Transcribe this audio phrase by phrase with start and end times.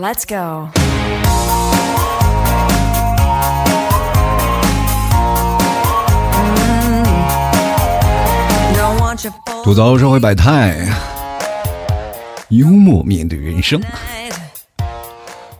[0.00, 0.68] Let's go。
[9.64, 10.86] 吐槽社会百态，
[12.50, 13.82] 幽默面对人生。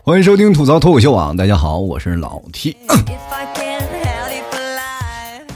[0.03, 2.77] 欢迎收听吐槽脱口秀啊，大家好，我是老 T。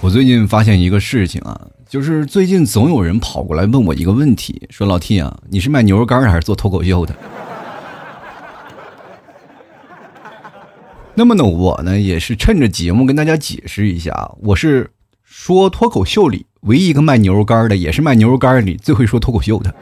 [0.02, 1.58] 我最近发现一个事情啊，
[1.88, 7.16] 就是最近总有人跑过来问我一个问题，说老 T 啊，你是卖牛肉干还是做脱口秀的？
[11.16, 14.90] 那么呢，我呢也是趁着节目跟大家解释一下，我是
[15.24, 19.74] 说脱口秀里唯一一个卖牛肉干的，也是卖牛肉干里最会说脱口秀的，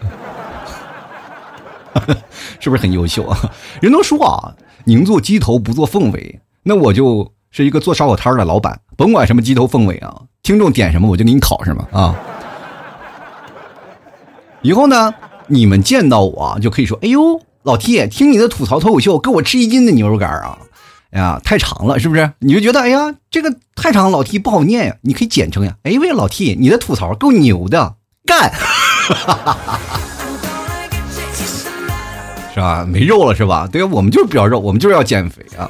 [2.60, 3.38] 是不是很优秀啊？
[3.80, 4.54] 人都说啊，
[4.84, 12.14] 宁做鸡头不做凤尾，那我就是一个做烧烤摊的老板，甭管什么鸡头凤尾啊，听众点什么我就给你烤什么啊。
[14.64, 15.14] 以后呢，
[15.48, 20.60] 你们见到我就可以说：“哎呦，老 T，听你的吐槽脱口秀，给我吃一斤的牛肉干啊！”
[21.12, 22.32] 哎呀，太长了，是不是？
[22.40, 25.76] 你就觉得哎呀，这个太长，老 T 不好念呀，你可以简称呀。
[25.84, 27.96] 哎喂，老 T，你的吐槽够牛的，
[28.26, 28.52] 干，
[32.54, 32.86] 是吧？
[32.88, 33.68] 没肉了是吧？
[33.72, 35.70] 对我们就是不要肉，我们就是要减肥啊。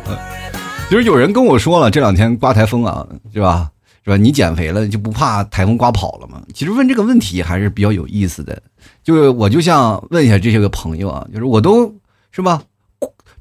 [0.89, 3.69] 就是有人跟我说了，这两天刮台风啊，是吧？
[4.03, 4.17] 是吧？
[4.17, 6.41] 你减肥了就不怕台风刮跑了吗？
[6.53, 8.61] 其实问这个问题还是比较有意思的。
[9.03, 11.91] 就是我就像问一下这些个朋友啊，就是我都
[12.31, 12.61] 是吧？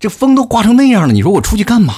[0.01, 1.95] 这风都刮成那样了，你说我出去干嘛？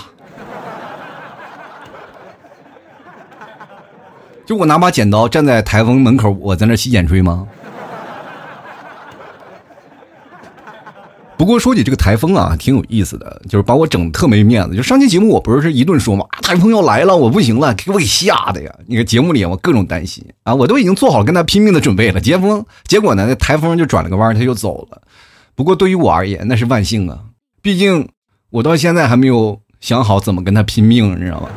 [4.45, 7.47] 就我拿把剪刀站在台风门口，我在那吸剪吹吗？
[11.37, 14.75] 不过说起这个台风啊，挺有意思的，就是把我整的特没面子。
[14.75, 16.27] 就上期节目我不是是一顿说吗？
[16.43, 18.75] 台风要来了，我不行了，给我给吓的呀！
[18.89, 22.21] 那个节目里我各种担心啊，我都已经做好跟他拼命的准备了。
[22.21, 25.01] 结风结果呢，那台风就转了个弯，他就走了。
[25.55, 27.19] 不过对于我而言，那是万幸啊。
[27.63, 28.09] 毕竟，
[28.51, 31.49] 我到现在还没有想好怎么跟他拼命，你知道吗？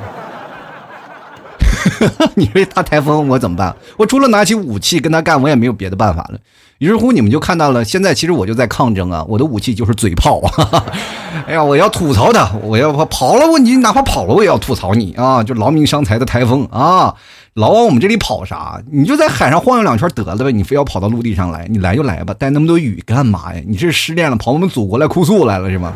[2.35, 3.75] 你说大台风我怎么办？
[3.97, 6.39] 我除了拿起武器跟他干，我也没有别的办法了。
[6.79, 9.25] 于是乎，你们就看到了，现在其实我就在抗争啊！
[9.29, 10.83] 我的武器就是嘴炮啊。
[11.47, 15.41] 哎呀，我要吐槽他，我要跑了，我你哪怕跑了，我也要吐槽你啊！
[15.41, 17.15] 就劳民伤财的台风啊，
[17.53, 18.81] 老往我们这里跑啥？
[18.91, 21.65] 你就在海上晃悠两圈得了呗，你非要跑到陆地上来？
[21.69, 23.61] 你来就来吧，带那么多雨干嘛呀？
[23.65, 25.93] 你是失恋了，跑我们祖国来哭诉来了是吗？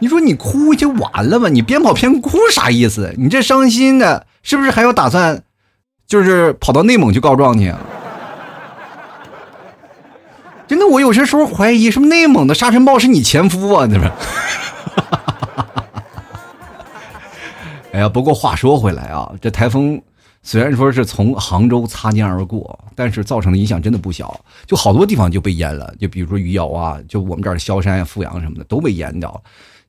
[0.00, 1.48] 你说你哭就完了吧？
[1.48, 3.14] 你边跑边哭啥意思？
[3.16, 5.40] 你这伤心的，是不是还要打算，
[6.08, 7.72] 就是跑到内蒙去告状去？
[10.72, 13.86] 真的，我有些时候怀疑，是不是内蒙的沙尘暴是你前夫啊？
[13.86, 14.10] 对吧？
[17.92, 20.00] 哎呀，不过话说回来啊，这台风
[20.42, 25.94] 虽然说是从杭州擦肩而过，但是造成的影响真的不小，就好多地方就被淹了。
[26.00, 29.40] 就比如说余姚啊，就我们这儿萧山呀、富阳什么的都被淹掉了。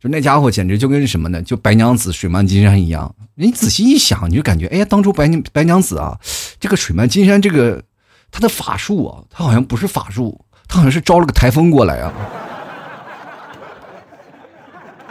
[0.02, 1.42] 就那家伙简直就跟什么呢？
[1.44, 3.16] 就白娘子水漫金山一样。
[3.36, 6.20] 你仔细一想，你就感觉，哎呀，当初白娘白娘子啊，
[6.60, 7.82] 这个水漫金山这个
[8.30, 10.38] 他的法术啊，他好像不是法术。
[10.74, 12.12] 他好像是招了个台风过来啊，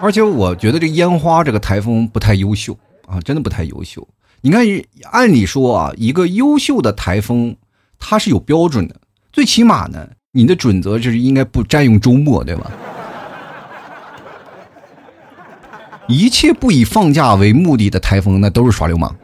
[0.01, 4.05] 而且我觉得这烟花这个台风不太优秀啊，真的不太优秀。
[4.41, 4.67] 你看，
[5.13, 7.55] 按理说啊，一个优秀的台风，
[7.97, 8.97] 它是有标准的，
[9.33, 12.69] 最起码呢，你的准则就是应该不占用周末，对吧？
[16.09, 19.15] 一切不以放假为目的的台风，那都是耍流氓。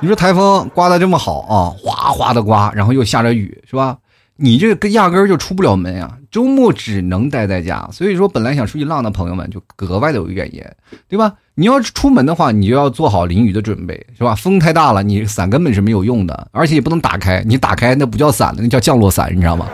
[0.00, 3.96] 你说台风刮的这么好啊，哗哗的刮，然后又下着雨，是吧？
[4.38, 7.88] 你这个压根儿就出不了门呀，周末只能待在家。
[7.90, 10.76] 所以说，本来想出去浪的朋友们就格外的有怨言，
[11.08, 11.32] 对吧？
[11.54, 14.34] 你要出门的话，你就要做好淋雨的准备，是吧？
[14.34, 19.66] 风太大了，你伞根本是没有用的，而且也不能打开，你打开那不叫伞了，那叫降落伞，你知道吗？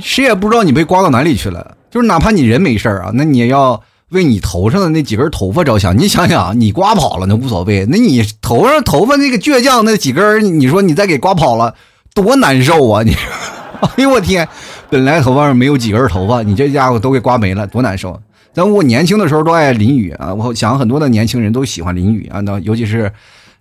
[0.00, 3.80] 谁也不知道你被刮到哪里去了，就是哪怕你人没事啊，那你也要。
[4.10, 11.74] 为你头上的那几根头发着想，你想想，你刮跑了那无所谓，那你头上头发那个倔强那几根，你说你再给刮跑了，
[12.14, 13.02] 多难受啊！
[13.02, 13.16] 你，
[13.82, 14.46] 哎呦我天，
[14.88, 18.20] 本来头发上没有几根头发，你这家伙都给刮没了，多难受！
[18.52, 23.12] 咱我年轻的时候都爱淋雨啊，我想很多的年轻人都喜欢淋雨啊，那尤其是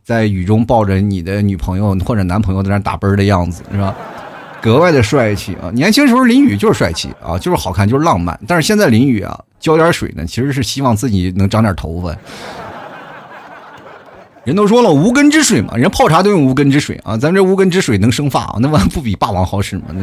[0.03, 3.95] 在雨中抱着你的女朋友或者男朋友在那打奔的样子，是吧？
[4.65, 5.69] 格外的帅气啊！
[5.75, 8.39] 年轻时候淋雨就是帅气啊，就是好看，就是浪漫。
[8.47, 12.09] 但是现在淋雨啊，浇点水呢，其实是希望自己能长点头发。
[14.43, 19.83] 人都说了无根之水嘛，人泡茶都用无根之水啊，咱这无根之水能生发啊，那完不比霸王好使吗？
[19.93, 20.01] 那。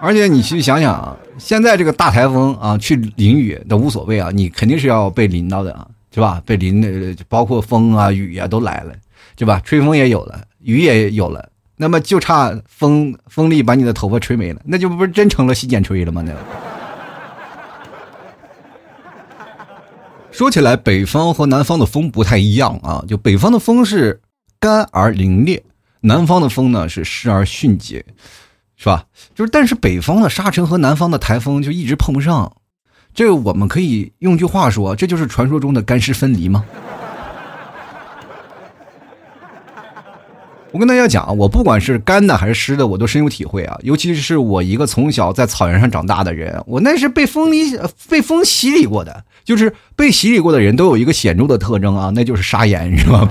[0.00, 6.42] 而且你去想想啊，现在这个大台风啊，去淋雨都无所谓啊，你肯定是要被淋到的啊，是吧？
[6.44, 8.92] 被淋的，包括风啊、雨啊都来了，
[9.36, 9.60] 对吧？
[9.64, 11.48] 吹风也有了，雨也有了。
[11.76, 16.22] 那么就差风风力把你的头发吹没了，那就不是真成了洗剪吹了吗？
[16.22, 16.32] 那
[20.30, 24.20] 说起来，北方和南方的风不太一样啊，就北方的风是
[24.58, 25.62] 干而凛冽，
[26.00, 28.04] 南方的风呢是湿而迅捷，
[28.76, 29.04] 是吧？
[29.34, 32.56] 就是但是北方的沙尘和南方的台风就一直碰不上，
[33.14, 36.64] 这我们可以用句话说，这就是传说中的干湿分离吗？
[40.74, 43.78] 我跟大家讲，我不管是干的还是湿的，我都深有体会啊。
[43.84, 47.78] 尤其是我一个从小在草原上长大的人，我那是被风里
[48.08, 49.22] 被风洗礼过的。
[49.44, 53.30] 就是被洗礼过的人都有一个显著的特征啊，那就是沙眼，是吧？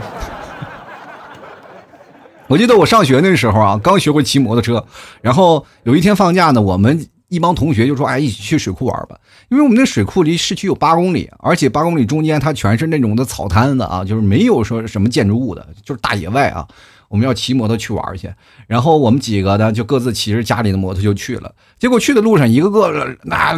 [2.48, 4.86] 我记得我上学那时候啊，刚学会骑摩托车，
[5.22, 9.18] 然后有一天放假呢，我们一帮同学就说：“哎，一起去水库玩吧。”
[9.52, 16.66] 因为我们那水库离市区有八公里，而且八公里中间它全是那种的草滩子啊，就是没有说什么建筑物的，就是大野外啊。
[17.14, 18.34] 我们要骑摩托去玩去，
[18.66, 21.54] 然后我们几个呢就各自骑着家里的摩托就去了。
[21.78, 23.56] 结果去的路上，一个个那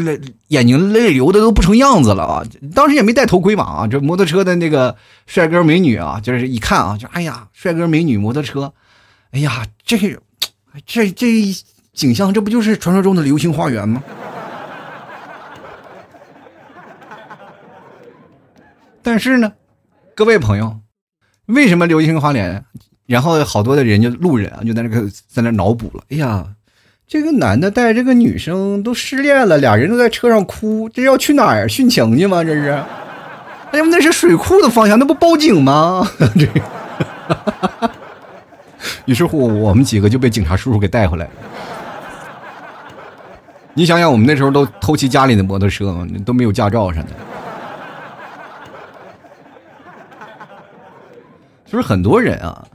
[0.49, 2.43] 眼睛泪流的都不成样子了啊！
[2.73, 3.87] 当时也没戴头盔嘛啊！
[3.87, 4.93] 这摩托车的那个
[5.25, 8.73] 帅哥美女啊，就是一看啊，就哎呀，帅哥美女摩托车，
[9.31, 9.97] 哎呀，这
[10.85, 11.55] 这这
[11.93, 14.03] 景象，这不就是传说中的流星花园吗？
[19.01, 19.53] 但是呢，
[20.13, 20.81] 各位朋友，
[21.45, 22.65] 为什么流星花园？
[23.07, 26.03] 然后好多的人就路人啊，就在那个在那脑补了。
[26.09, 26.45] 哎呀，
[27.07, 32.43] 这个男的带这个女生都失恋了，俩人都在车上哭，这要去哪儿殉情去吗？
[32.43, 32.69] 这是？
[33.71, 36.07] 哎呀，那是水库的方向，那不报警吗？
[36.35, 36.47] 这。
[39.05, 41.31] 于是乎，我们几个就被警察叔叔给带回来了。
[43.75, 47.09] 你想想，我们那时候都偷骑家里的摩托车，都没有驾照啥的。
[51.65, 52.65] 就是很多人啊。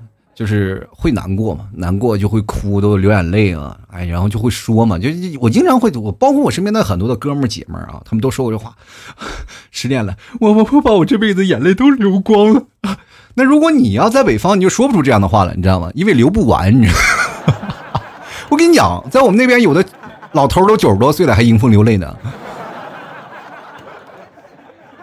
[0.40, 8.74] 就是会难过嘛，难过就会哭，都流眼泪啊，哎，然后就会说嘛，就我经常会，我包括我身边的很多的哥们儿姐们儿啊，他们都说过这话，
[9.70, 12.62] 失恋了，我我我把我这辈子眼泪都流光了。
[13.34, 15.90] 那如果你要在北方，你就说不出这样的话了，你知道吗？
[15.94, 17.54] 因为流不完，你知道。
[18.48, 19.84] 我跟你讲，在我们那边有的
[20.32, 22.16] 老头儿都九十多岁了，还迎风流泪呢。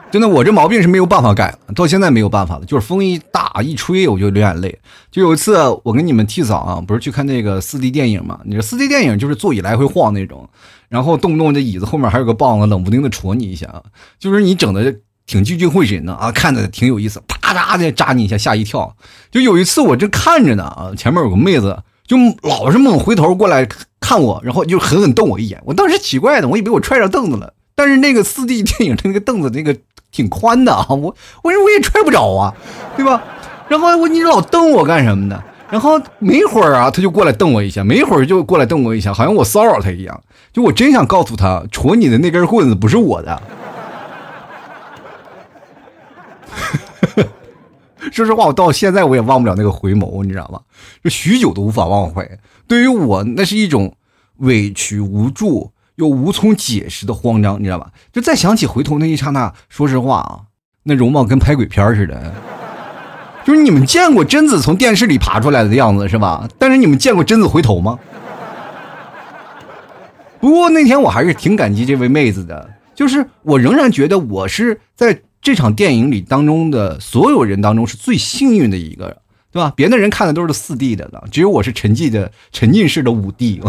[0.09, 2.65] 真的，我这毛病是没有办法改，到现在没有办法了。
[2.65, 4.79] 就是风一大一吹，我就流眼泪。
[5.11, 8.39] 就有一次，我跟你们替嫂啊，不是去看那个四 D 电影嘛？
[8.45, 10.49] 你说四 D 电影就是座椅来回晃那种，
[10.87, 13.83] 然后动不动这椅子后面还有个棒子，冷不丁的戳你一下，
[14.17, 14.95] 就是你整的
[15.25, 18.95] 挺聚精会神的啊，看着挺有意思，啪嗒的扎你一下，吓一跳。
[19.29, 23.67] 就有一次，我正看着呢啊，前面有个妹子，就老是猛回头过来
[23.99, 25.61] 看我，然后就狠狠瞪我一眼。
[25.65, 29.77] 我当时奇怪的，我以为我踹着凳子了，但是那个四 D 电影的那个凳子那个。
[30.17, 32.51] 挺宽的啊，我我说我也踹不着啊，
[32.95, 33.21] 对吧？
[33.69, 35.43] 然后我你老瞪我干什么呢？
[35.69, 40.23] 然后没一会儿啊，他就过来瞪我一下，没一会儿就过来瞪我一下，好像我骚扰他一样。
[40.51, 43.39] 就我真想告诉他，戳你的那根棍子不是我的。
[48.11, 50.59] 说实话，我到现在我也忘不了那个回眸，你知道吗？
[51.03, 52.27] 就许久都无法忘怀。
[52.67, 53.95] 对于我，那是一种
[54.37, 55.69] 委屈无助。
[55.97, 57.91] 又无从解释的慌张，你知道吧？
[58.11, 60.39] 就再想起回头那一刹那，说实话啊，
[60.83, 62.33] 那容貌跟拍鬼片似的。
[63.43, 66.47] 就是你们见过贞子从电视里爬出来的样子是吧？
[66.57, 67.97] 但是你们见过贞子回头吗？
[70.39, 79.21] 不过那天我还是挺感激这位妹子的，就是我仍然觉得我是在这场电影里当中的所有人当中是最幸运的一个，
[79.57, 79.73] 对吧？
[79.75, 83.59] 别的人看的都是四 D 的了，只有我是沉浸的沉浸式的五 D。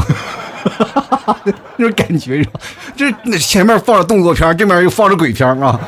[1.76, 2.60] 那种感觉是吧，
[2.94, 5.80] 这那前面放着动作片，这面又放着鬼片啊，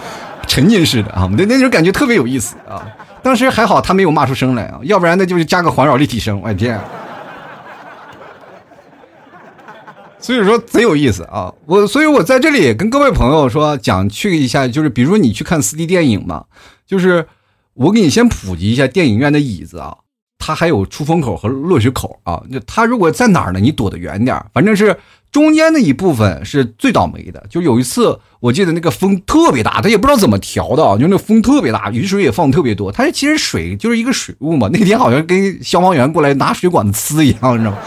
[0.47, 2.81] 沉浸式的啊，那那种感觉特别有意思啊。
[3.23, 6.81] 当时还好他没有骂出声来啊，要不然那就是加个环绕立体声，我的天。
[10.19, 16.45] 所以说贼有意思啊，我所以我在这里跟各位朋友说，讲去一下，就是比如说你去看四 D 电影嘛，
[16.87, 17.27] 就是
[17.75, 19.97] 我给你先普及一下电影院的椅子啊。
[20.43, 23.61] 它还有出风口和落水口啊，就它如果在哪儿呢？
[23.61, 24.97] 你躲得远点反正是
[25.31, 27.45] 中间的一部分是最倒霉的。
[27.51, 32.91] 就有一次，我记得那个风特别大，他也不知道怎么调的啊，就那风特别大，雨水也放特别多。
[32.91, 34.67] 它其实水就是一个水雾嘛。
[34.73, 37.79] 那天好像跟消防员过来拿水管子呲一样，你知道吗？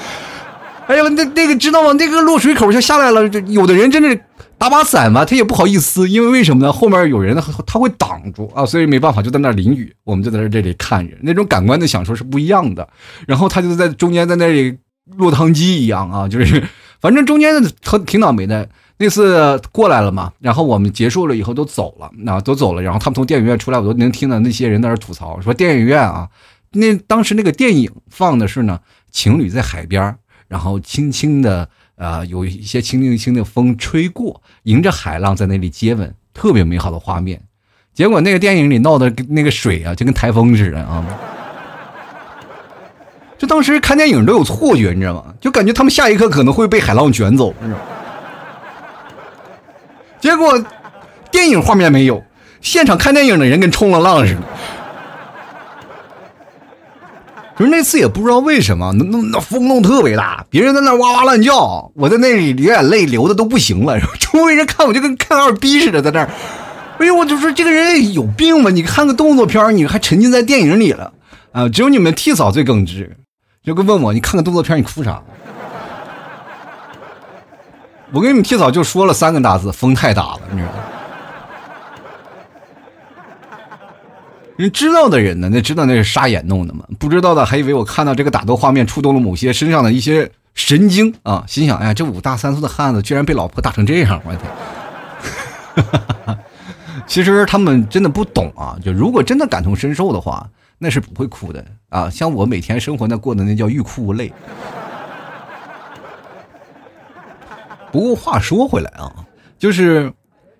[0.87, 1.93] 哎呦，那那个知道吗？
[1.93, 4.19] 那个落水口就下来了，有的人真的。
[4.55, 6.71] 打把伞嘛，他也不好意思，因为为什么呢？
[6.71, 7.35] 后面有人，
[7.67, 9.93] 他会挡住啊，所以没办法，就在那淋雨。
[10.05, 12.87] 我们就在这里看着，那种感官的享受是不一样的。
[13.27, 14.77] 然后他就在中间，在那里
[15.17, 16.63] 落汤鸡一样啊，就是
[17.01, 18.69] 反正中间挺挺倒霉的。
[18.99, 22.81] 那次过来了嘛，然后我们结束了以后都走了，那都走了。
[22.81, 26.29] 然后他们从电影院出来，我都能听到那些人在那吐槽，说电影院啊，
[26.71, 28.79] 那当时那个电影放的是呢。
[29.15, 30.17] 情侣在海边，
[30.53, 37.41] 然后轻轻的，呃，有一些轻轻轻的风吹过，迎着海浪在那里接吻，特别美好的画面。
[37.91, 41.03] 结果那个电影里闹的那个水啊，就跟台风似的啊！
[43.35, 45.33] 就当时看电影都有错觉，你知道吗？
[45.41, 47.85] 就感觉他们下一刻可能会被海浪卷走，你知道吗？
[50.19, 50.63] 结果
[51.31, 52.23] 电影画面没有，
[52.61, 54.41] 现场看电影的人跟冲了浪似的。
[57.57, 66.29] 就是那次也不知道为什么，那那那风弄特别大，别人在那哇哇乱叫，我在那里流眼泪流的都不行了，周围人看我就跟看二逼似的，在那儿。
[66.99, 68.69] 哎呦，我就说这个人有病吧？
[68.71, 71.11] 你看个动作片，你还沉浸在电影里了
[71.51, 71.69] 啊？
[71.69, 73.15] 只有你们替嫂最耿直，
[73.63, 75.21] 就跟问我，你看个动作片，你哭啥？
[78.13, 80.79] 我跟你们替嫂就说了三个大字：风太大了，你知道吗？
[84.55, 86.85] 人知道的人呢，那知道那是沙眼弄的嘛？
[86.99, 91.43] 不知道的还以为我看到这个打斗画面触动了某些身上的一些神经啊！
[91.47, 96.37] 心想，哎呀，这五大三粗的汉子居然被老婆打成这样，我天！
[97.07, 98.77] 其实他们真的不懂啊！
[98.83, 102.07] 就如果真的感同身受的话，那是不会哭的啊！
[102.09, 104.31] 像我每天生活那过的那叫欲哭无泪。
[107.91, 109.11] 不过话说回来啊，
[109.57, 110.13] 就是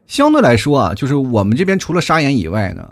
[0.08, 2.90] 相对来说啊，就是我们这边除了沙眼以外呢。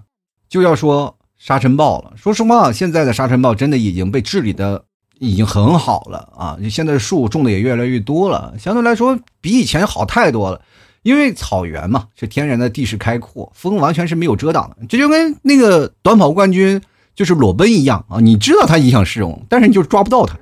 [0.52, 2.12] 就要说沙尘暴了。
[2.18, 4.84] 说实话，现在的沙尘暴真的已经被治理的
[5.20, 6.58] 已经很好了啊！
[6.70, 10.62] 现在树种的也越来越多了，相对来说比以前好太多了。
[11.04, 14.76] 因为草原嘛，是天然的地势开阔，风完全是没有遮挡的。
[14.90, 16.82] 这就跟那个短跑冠军
[17.16, 18.20] 就是裸奔一样啊！
[18.20, 20.36] 你知道他影响市容，但是你就抓不到他。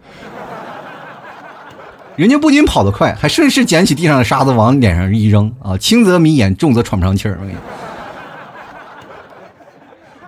[2.15, 5.77] 人家不仅跑得快，还顺势捡起地上的沙子往脸上一扔啊！
[5.77, 7.39] 轻则迷眼，重则喘不上气儿。
[7.39, 7.88] 我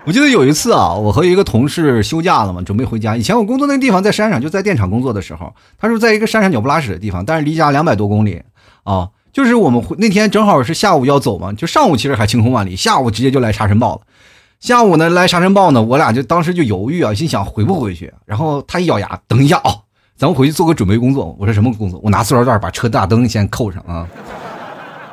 [0.03, 3.15] 我记得有一次啊，我和一个同事休假了嘛，准备回家。
[3.15, 8.41] 以前我工作那个地方在山上，就在电厂工作的时候，他说在一个山上鸟不拉屎的地方，但是离家两百多公里
[8.83, 9.09] 啊。
[9.31, 14.01] 就是我们那天正好是下午要走嘛，就上午其实还晴空万里，下午直接就来沙尘暴了。
[14.59, 18.11] 下午呢来沙尘暴呢，我俩就当时就犹豫啊，心想回不回去。
[18.25, 19.71] 然后他一咬牙，等一下啊，
[20.17, 21.35] 咱们回去做个准备工作。
[21.39, 21.99] 我说什么工作？
[22.03, 24.07] 我拿塑料袋把车大灯先扣上啊。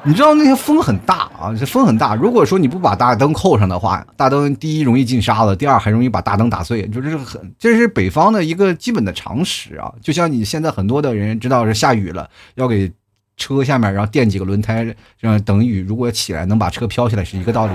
[0.05, 2.15] 你知道那些风很大啊，这风很大。
[2.15, 9.93] 如果说你不把大灯扣上的话，大灯第一容易进沙子，第二还容易把大灯打碎，就是很这是北方的一个基本的常识啊。
[10.01, 12.91] 就像你现在很多的人知道是下雨了，要给
[13.37, 17.73] 车下面然后垫几个轮胎，让等雨如果起来能把车飘起来是一个道理。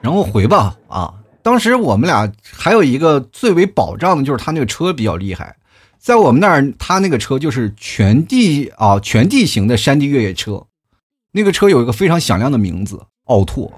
[0.00, 5.56] 然后回吧啊，当时我们俩还有一个最为保障的就是他那个车比较厉害。
[5.98, 10.64] 在我们那儿，他那个车就是全地啊，全地形的山地越野车。
[11.32, 13.70] 那个车有一个非常响亮的名字——奥拓，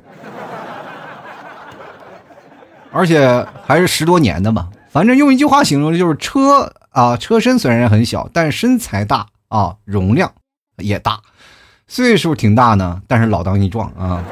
[2.92, 4.68] 而且还是十多年的吧。
[4.90, 10.32] 反正用一句话形容，就是车啊，车身虽然很小，但是身材大啊，容量
[10.76, 11.20] 也大，
[11.88, 14.24] 岁数挺大呢，但是老当益壮啊。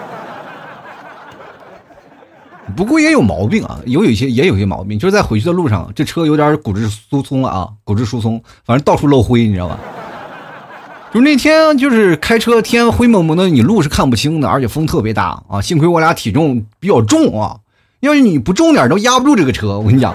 [2.76, 9.78] 不过也有毛病啊，有有些也有些毛病，就是在回去的路上，这车有点骨质疏松了啊，骨质疏松，反正到处漏灰，你知道吧？
[11.12, 15.60] 就那天就是开车，天灰蒙蒙的，你路是看不清的，而且风特别大啊。
[15.60, 17.56] 幸亏我俩体重比较重啊，
[18.00, 20.14] 要是你不重点都压不住这个车，我跟你讲。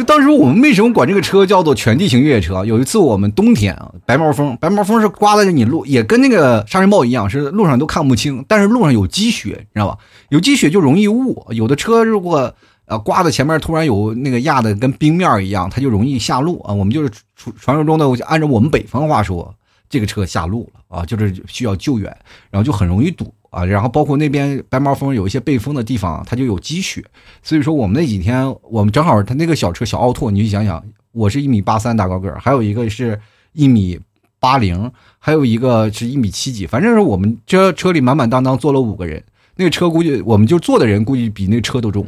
[0.00, 2.64] 就当时我们为什么管这个车叫做全地形越野车？
[2.64, 8.42] 有一次我们冬天啊，白毛风，白毛风是刮在你路，也跟那个沙尘暴一样，是路上都看不清。
[8.48, 9.98] 但是路上有积雪，你知道吧？
[10.30, 11.46] 有积雪就容易雾。
[11.50, 12.54] 有的车如果
[12.86, 16.72] 呃刮的前面突然有那个压的跟冰面一样，它就容易下路啊。
[16.72, 19.54] 我们就是传传说中的，按照我们北方话说，
[19.90, 22.04] 这个车下路了啊，就是需要救援，
[22.50, 23.34] 然后就很容易堵。
[23.50, 27.04] 啊，然后包括那边白毛峰有一些被封的地方，它就有积雪，
[27.42, 33.20] 所以说我们那几天，我们正好他那个小车小奥拓，你去想想，我是一米八三大高个儿，还有一个是
[33.52, 33.98] 一米
[34.38, 39.22] 八零，还有一个是一米七几，反正是我们这车里满满当当坐了五个人，
[39.56, 42.06] 那个车估计我们就坐的人估计比那车都重。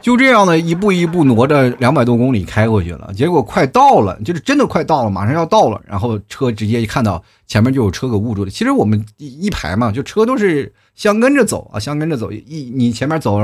[0.00, 8.50] 就这样呢，一步一步挪着两百多公里开过去了，结果快到了，就是真的快到了，马上要到了，然后车直接一看到前面就有车给捂住了。
[8.50, 12.32] 其实我们一排嘛，就车都是相跟着走啊，相跟着走。
[12.32, 13.38] 一你前面走，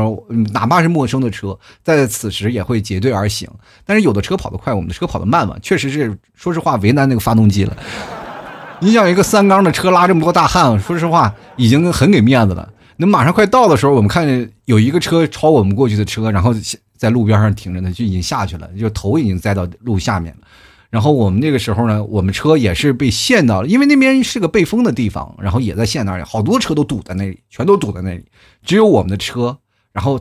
[0.52, 3.46] 哪怕是陌生的车，在此时也会结队而行。
[3.84, 7.76] 但是有的车跑得快，我们的车跑得慢嘛，确实是说实话为难那个发动机了。
[8.80, 12.68] 你想一个三缸的车拉这么多大汉，说实话已经很给面子了。
[12.96, 16.54] 那马上快到的时候，我们看见有一个车超我们过去的车，然后
[16.96, 20.46] 在路边上停着呢，就已经下去了，就头已经栽到路下面了。
[20.88, 28.24] 然后我们那个时候呢，我们车也是被陷到了，因为那边是个被封的地方，然后也在陷那里，好多车都堵在那里，全都堵在那里，
[28.62, 29.58] 只有我们的车，
[29.92, 30.20] 然后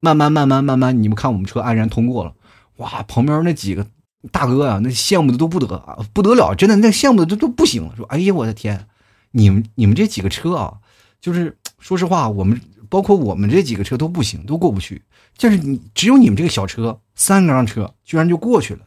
[0.00, 2.32] 慢慢慢慢慢慢，你们看我们车安然通过了，
[2.76, 3.86] 哇，旁边那几个
[4.30, 5.66] 大哥啊，那羡慕的都不得，
[6.14, 8.86] 不得了，真的那羡慕的都都不行，说，哎呀，我的天，
[9.32, 10.74] 你们你们这几个车啊，
[11.20, 15.02] 就是说实话，我们包括我们这几个车都不行，都过不去，
[15.36, 18.80] 就是你只有你们这个小车，三缸车居然就过去了，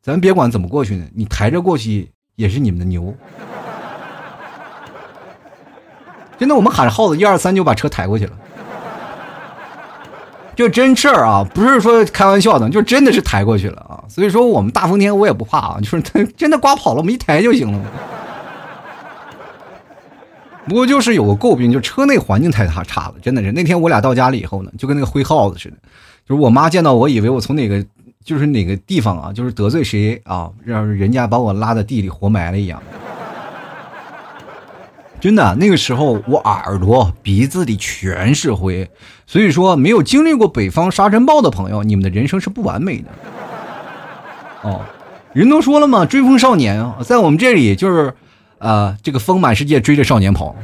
[0.00, 3.14] 咱别管怎么过去呢，你抬着过去也是你们的牛。
[6.38, 8.32] 真的，我们喊耗子一二三就把车抬过去了，
[10.56, 14.02] 就真事儿啊，不是说开玩笑的，就真的是抬过去了啊。
[14.08, 18.17] 所以说我们大风天我也不怕啊，就是他 真的刮跑了，我们一抬就行了。
[20.68, 23.50] 不过就是有个诟病，就车内环境太差差了，真的是。
[23.52, 25.76] 那天我俩到家了以后呢，就跟那个灰耗子似的，
[26.28, 27.84] 就是我妈见到我以为我从哪个
[28.22, 32.82] 就是哪个地方啊，就是得罪谁啊，让人家把我拉在地里活埋了一样。
[35.20, 38.88] 真的，那个时候我耳朵、鼻子里全是灰，
[39.26, 43.08] 所以说没有经历过北方沙尘暴的朋友，你们的人生是不完美的。
[44.62, 44.80] 哦，
[45.32, 48.14] 人都说了嘛，追风少年啊，在我们这里就是，
[48.58, 50.54] 啊，这个风满世界追着少年跑。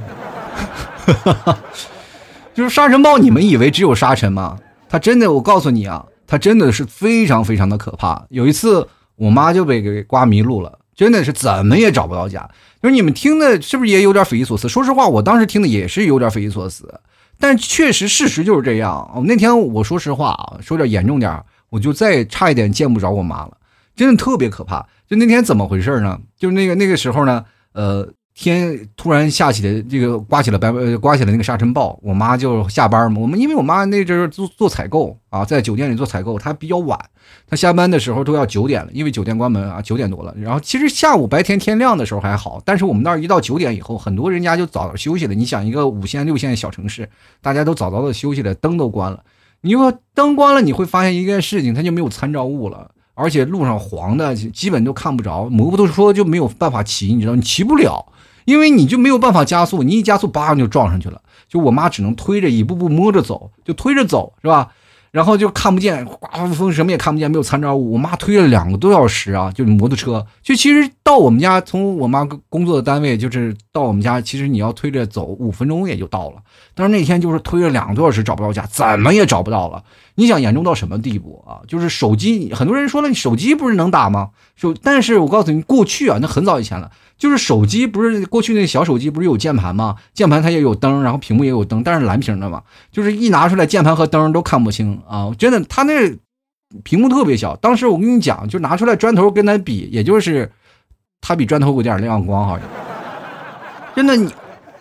[2.54, 4.58] 就是沙尘暴，你们以为只有沙尘吗？
[4.88, 8.24] 它真的，我告诉你啊，它真的是非常非常的可怕。
[8.30, 10.78] 有一次，我妈就被给刮迷路了。
[10.94, 12.48] 真的是怎么也找不到家，
[12.80, 14.68] 就是你们听的，是不是也有点匪夷所思？
[14.68, 17.00] 说实话，我当时听的也是有点匪夷所思，
[17.40, 19.24] 但确实事实就是这样。
[19.26, 23.56] 那天我说实话啊，说点严重点，我就再差一点见不着我妈了，
[23.96, 24.86] 真的特别可怕。
[25.08, 26.16] 就那天怎么回事呢？
[26.38, 27.44] 就是那个那个时候呢，
[27.74, 28.08] 呃。
[28.36, 33.20] 天突然下起了这个刮起了白呃刮起了那个沙尘暴，我妈就下班嘛。
[33.20, 36.98] 我们因为我妈那阵儿做做采购啊，在酒店里做采购，她比较晚，
[37.46, 40.34] 她下班的时候都要九点了，因为酒店关门啊，九点多了。
[40.36, 45.34] 然后其实下午白天天亮的时候还好，但是我们那儿一到九点以后，很多人家就早休息了。
[45.34, 47.08] 你想一个五线六线小城市，
[47.40, 49.22] 大家都早早的休息了，灯都关了。
[49.60, 58.04] 你说灯关了，你会发现一件事情，它就没有参照物了，而且路上黄的基本都看不着，摩托车就没有办法骑，你知道，你骑不了。
[58.44, 61.18] 因为你就没有办法加速，你一加速，叭就撞上去了。
[61.48, 64.68] 就我妈只能推着，一步步摸着走，就推着走，是吧？
[65.12, 67.92] 然后就看不见，刮风什么也看不见，没有参照物。
[67.92, 70.26] 我妈推了两个多小时啊，就摩托车。
[70.42, 76.36] 就其实到我们家，从我妈工作的单位，就是到我们家，其实你要推着走五分钟也就到了。
[76.74, 79.82] 但是那天就是推了两个多小时找不到家，怎么也找不到了。
[80.16, 81.62] 你想严重到什么地步啊？
[81.66, 84.30] 就是手机，很多人说了，你手机不是能打吗？
[84.56, 86.90] 就，但是我告诉你，过去啊，那很早以前了。
[87.16, 89.96] 就是手机不是过去那小手机不是有键盘吗？
[90.12, 95.30] 键盘它也有灯，然后屏幕也有灯，但是蓝屏的嘛，就是一拿出来键盘和灯都看不清啊！
[95.38, 96.12] 真的，它那
[96.82, 97.54] 屏幕特别小。
[97.56, 100.50] 当时我跟你讲，就拿出来砖头跟它比，也就是
[101.20, 102.68] 它比砖头有点亮光，好像
[103.94, 104.28] 真的你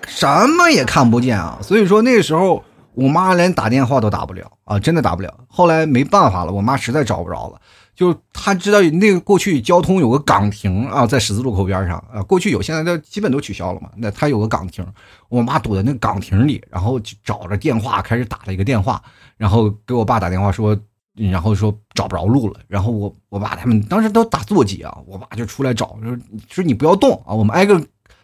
[0.07, 1.59] 什么也看不见啊！
[1.61, 2.63] 所以说那时候
[2.93, 5.33] 我妈连打电话都打不了啊，真的打不了。
[5.47, 7.59] 后来没办法了，我妈实在找不着了。
[7.95, 13.89] 就她知道那个过去交通有个岗亭啊，在十字路口边上啊，过去有，现在都基本都取消了嘛。
[13.97, 14.85] 那她有个岗亭，
[15.29, 19.01] 我妈躲在那岗亭里，然后找着电话开始打了一个电话，
[19.37, 20.75] 然后给我爸打电话说，
[21.15, 22.59] 然后说找不着路了。
[22.67, 26.17] 然后我我爸他们当时都打座机啊，我爸就出来找，说
[26.49, 27.79] 说你不要动啊，我们挨个，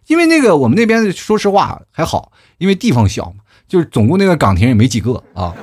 [0.10, 5.56] 因为那个我们那边说实话还好，因为地方小嘛，就是总共那个岗亭也没几个啊。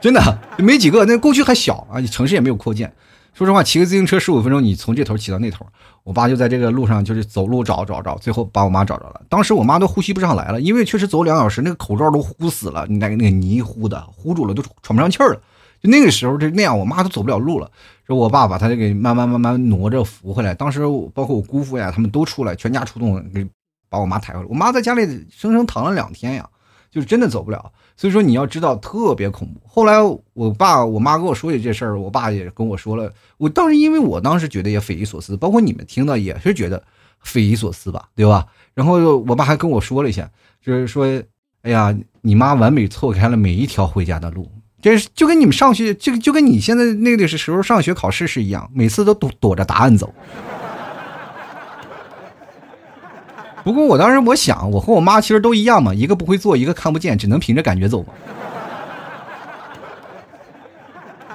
[0.00, 2.92] 真的没几个，那过去还小啊，城市也没有扩建。
[3.34, 5.64] 说实话，骑个自行车十五分钟，你从这头骑到那头。
[6.02, 9.20] 我爸就在这个路上，就是走路找找找，最后把我妈找着了。
[9.28, 15.40] 当时我妈都呼吸不上来了，因为确实走两小时，那个口罩都呼死了，那个那个泥糊的，糊住了，都喘不上气儿了。
[15.80, 17.70] 就那个时候，就那样，我妈都走不了路了。
[18.06, 20.54] 说我爸把她给慢慢慢慢挪着扶回来。
[20.54, 20.80] 当时
[21.14, 23.46] 包括我姑父呀，他们都出来，全家出动给
[23.88, 24.46] 把我妈抬回来。
[24.48, 26.48] 我妈在家里生生躺了两天呀，
[26.90, 27.72] 就是真的走不了。
[27.96, 29.60] 所以说你要知道特别恐怖。
[29.68, 29.98] 后来
[30.32, 33.12] 我爸我妈跟我说起这事儿，我爸也跟我说了。
[33.36, 36.82] 我当时因为我当时觉得也匪夷所思，包括你们听到也是觉得
[37.20, 38.46] 匪夷所思吧，对吧？
[38.74, 40.28] 然后我爸还跟我说了一下，
[40.62, 41.04] 就是说，
[41.60, 44.50] 哎呀，你妈完美错开了每一条回家的路，
[44.82, 50.12] 这就跟你们上学，就就跟你现在那个时候上学考试是一样，每次都躲躲着答案走。
[53.64, 58.08] 不过我当时我想，我和我妈其实都一样嘛，一个不会做，一个看不见，只能凭着感觉走嘛。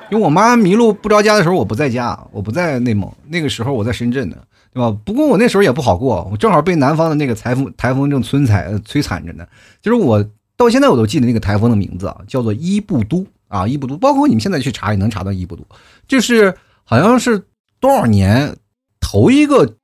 [0.09, 4.35] 因为我妈迷路不着家的时候，我不在家，我不在内蒙，那个时候我在深圳呢，
[4.73, 4.93] 对吧？
[5.05, 9.45] 不过我那时候也不好过，我正好被南方的那个台风台风正摧残摧残着呢。
[9.81, 10.21] 就是我
[10.57, 13.97] 到现在我都记得那个台风的名字啊，叫做伊布都啊，伊布都。
[13.97, 15.65] 包括你们现在去查也能查到伊布都，
[16.07, 17.43] 就是好像是
[17.79, 18.55] 多少年
[18.99, 19.75] 头一个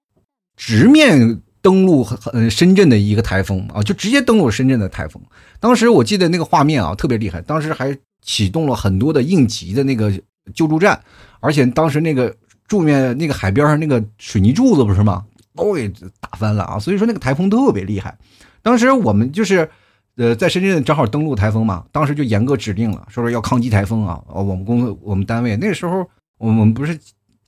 [0.55, 1.41] 直面。
[1.63, 5.23] 登陆呃深圳的一个台风啊，就直接登陆深圳的台风。
[5.61, 7.41] 当时我记得那个画面啊，特别厉害。
[7.43, 10.11] 当时还启动了很多的应急的那个
[10.53, 11.01] 救助站，
[11.39, 12.35] 而且当时那个
[12.67, 15.23] 柱面那个海边上那个水泥柱子不是吗，
[15.55, 15.87] 都给
[16.19, 16.77] 打翻了啊。
[16.77, 18.17] 所以说那个台风特别厉害。
[18.61, 19.69] 当时我们就是
[20.17, 24.23] 呃在深圳正好登陆台风嘛，当时就严格指定了，说是要抗击台风啊。
[24.27, 26.99] 我们公司我们单位那时候我们不是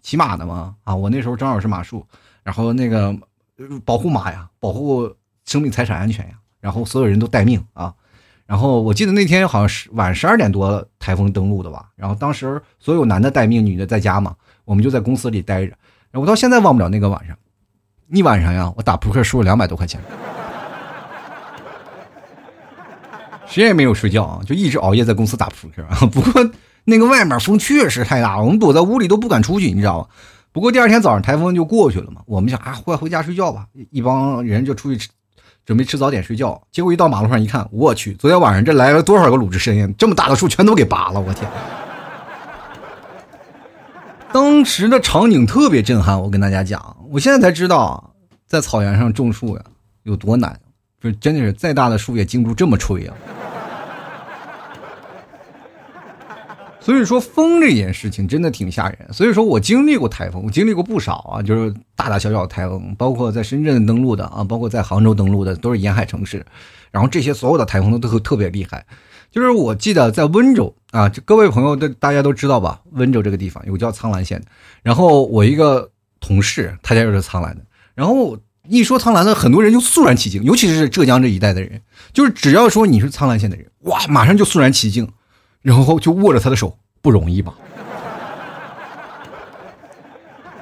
[0.02, 0.76] 骑马的吗？
[0.84, 2.06] 啊，我那时候正好是马术，
[2.44, 3.16] 然后那个。
[3.86, 5.10] 保护马呀，保护
[5.46, 7.94] 生命财产安全呀，然后所有人都待命啊。
[8.46, 11.90] 然后我记得那天好像是晚十二点多台风登陆的吧。
[11.96, 15.72] 然后当时所有男的待命，女的在家嘛，我们就在公司里待着。
[16.12, 17.38] 我到现在忘不了那个晚上，
[18.10, 20.02] 一晚上呀，我打扑克输了两百多块钱，
[23.56, 25.82] 谁也没有睡觉啊，就一直熬夜在公司打扑克。
[26.08, 26.52] 不过
[26.84, 30.08] 那个外面风确实太大了，我们躲在屋里都不敢出去，你知道吗？
[30.52, 35.08] 不过第二天早上台风就过去了嘛，我们想啊，快回家睡觉吧，一帮人就出去吃，
[35.66, 36.62] 准备吃早点睡觉。
[36.70, 39.88] 结果一到马路上一看，我去，昨天晚上这来了多少个鲁智深呀？
[39.98, 41.50] 这么大的树全都给拔了，我天！
[44.34, 48.14] 当时的场景特别震撼，我跟大家讲，我现在才知道，
[48.46, 49.64] 在草原上种树呀
[50.04, 50.60] 有多难，
[51.02, 53.16] 就真的是再大的树也经不住这么吹啊。
[56.86, 59.12] 所以说风这件事情真的挺吓人。
[59.12, 66.46] 所以说我经历过台风，我经历过不少啊，就是大大小小的台风，包括在深圳登陆的啊，包括在杭州登陆的，都是沿海城市。
[66.92, 68.86] 然后这些所有的台风都都特别厉害。
[69.32, 72.80] 就是我记得在温州啊，各位朋友都大家都知道吧？
[72.92, 74.46] 温州这个地方有叫苍兰县的。
[74.84, 77.64] 然后我一个同事，他家就是苍兰的。
[77.96, 81.82] 然后一说苍兰的，很多人就肃然起敬，尤其是浙江这一带的人，
[82.14, 85.10] 就是只要说你是苍兰县的人，哇，马上就肃然起敬。
[85.66, 87.56] 然后就握着他的手，不容易吧？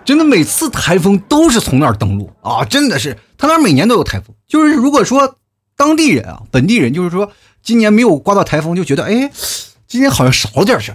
[0.05, 2.63] 真的，每次台风都是从那儿登陆啊！
[2.63, 4.33] 真的是，他那儿每年都有台风。
[4.47, 5.35] 就是如果说
[5.75, 9.29] 当地人啊，本地人，就是说今年没有刮到台风，就觉得哎，
[9.85, 10.93] 今年好像少了点事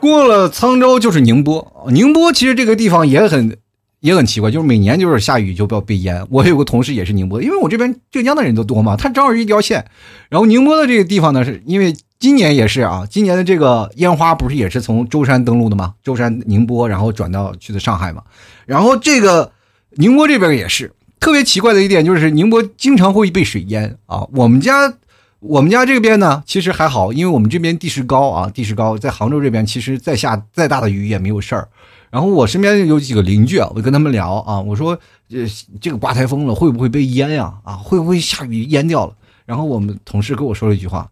[0.00, 3.56] 过了沧州就是宁波，宁波其实这个地方也很。
[4.04, 6.26] 也很奇怪，就是每年就是下雨就要被淹。
[6.28, 9.82] 我有个同事也是宁波，因为我这边浙江的人都多嘛，他正好是一条线。
[10.28, 15.94] 然后宁波的这个地方呢，是因为今年也是啊，今年的这个烟花不是也是从舟山登陆的吗？
[16.02, 18.22] 舟山宁波，然后转到去的上海嘛。
[18.66, 19.50] 然后这个
[19.92, 24.28] 宁波这边也是特别奇怪的一点，就是宁波经常会被水淹啊。
[24.34, 24.92] 我们家
[25.40, 31.66] 我们家这边呢，其实还好，因为我们这边地势高啊，地势高，在杭州这边其实再下再大的雨也没有事儿。
[32.14, 34.96] 然后我身边有几个邻居啊，我跟他们聊啊，我说
[35.28, 35.44] 这
[35.80, 37.52] 这个刮台风了，会不会被淹呀？
[37.64, 39.16] 啊，会不会下雨淹掉了？
[39.44, 41.10] 然后我们同事跟我说了一句话，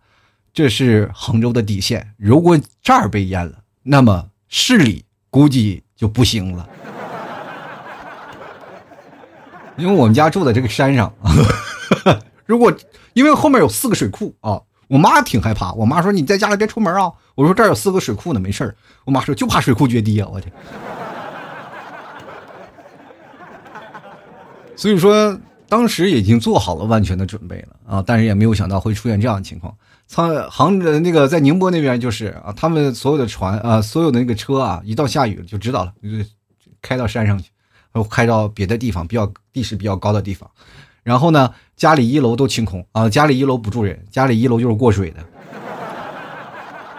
[0.54, 6.68] 这是杭州的底线，如果这儿被淹了，那么市里估计就不行了。
[9.76, 11.12] 因为我们家住在这个山上，
[12.46, 12.72] 如果
[13.14, 14.60] 因为后面有四个水库啊，
[14.92, 17.10] 我妈挺害怕，我妈说你在家里别出门啊。
[17.34, 18.76] 我说这儿有四个水库呢，没事儿。
[19.06, 20.52] 我妈说就怕水库决堤啊，我天。
[24.76, 25.34] 所以说，
[25.66, 29.74] 当时已经做好了万全的准备了啊，但是也没有想到会出现这样的情况。
[30.10, 36.10] 沧杭那个在宁波那边就是啊，他们所有的船啊，所有的那个车啊，一到下雨就知道了，就
[36.82, 37.48] 开到山上去，
[37.92, 40.50] 然后开到别的地方比较地势比较高的地方。
[41.02, 45.24] 然后呢，家里一楼都清空啊，家里一楼不住人，家里一楼就是过水的，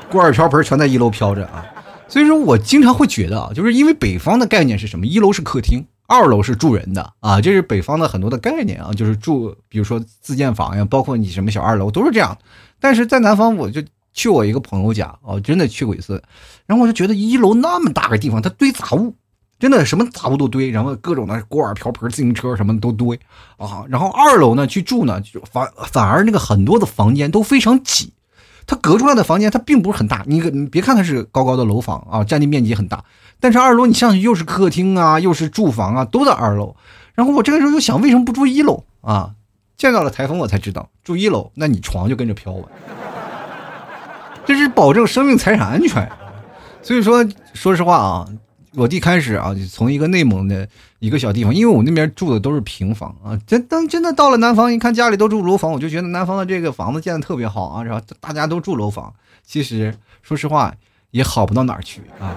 [0.10, 1.66] 锅碗瓢盆全在一楼飘着啊。
[2.08, 5.06] 所以说我经常会觉得啊，就是因为北方的概念是什么？
[5.06, 5.86] 一楼是客厅。
[6.06, 12.38] 二楼是住人的啊，这是北方的很多的概念啊，就是住，比如说自建房呀，包括你什么小二楼都是这样。
[12.80, 16.22] 但是在南方，我就去我一个朋友家哦，真的去过一次，
[16.68, 19.16] 然后我就觉得一楼那么大个地方，它堆杂物，
[19.64, 23.18] 真的什么杂物都堆，然后各种的锅碗瓢盆、自行车什么都堆
[23.56, 23.86] 啊。
[23.88, 28.12] 然后二楼呢去住呢，就反反而那个很多的房间都非常挤。
[28.68, 30.22] 它隔出来的房间，它并不是很大。
[30.28, 33.06] 你你别看它是高高的楼房啊，占地面积很大，
[33.40, 36.76] 但是二楼你上去又是客厅啊，又是住房啊，都在二楼。
[37.14, 39.32] 然后我这个时候就想，为什么不住一楼啊？
[39.78, 42.68] 见到了台风，我才知道住一楼，那你床就跟着飘了，
[44.46, 46.12] 这是保证生命财产安全。
[46.82, 48.28] 所以说，说实话啊。
[48.76, 50.68] 我弟开始啊，从一个内蒙的
[51.00, 53.40] 一个小地方，因为我那边住的都是平房啊。
[53.46, 59.14] 真当真的到了南方，一看家里都住楼房，我就觉得南方的这个房子建的特别好啊，然后大家都住楼房。
[59.46, 60.74] 其实说实话，
[61.12, 62.34] 也好不到哪儿去啊。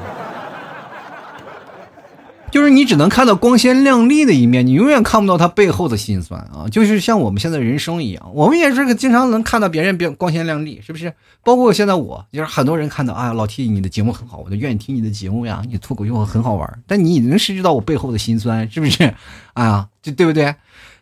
[2.56, 6.66] 就是你只能看到光鲜亮丽的一面，你永远看不到他背后的辛酸啊！
[6.70, 11.12] 就是像我们现在人生一样，我们也是个经常能看到别人变光鲜亮丽，是不是？
[11.44, 16.82] 包括现在我，就是很多人看到啊，老 T 你的节目很好，我就愿意听你的节目呀，你脱口秀很好玩。
[16.86, 19.12] 但你能识知到我背后的辛酸，是不是？
[19.52, 20.54] 啊，就对不对？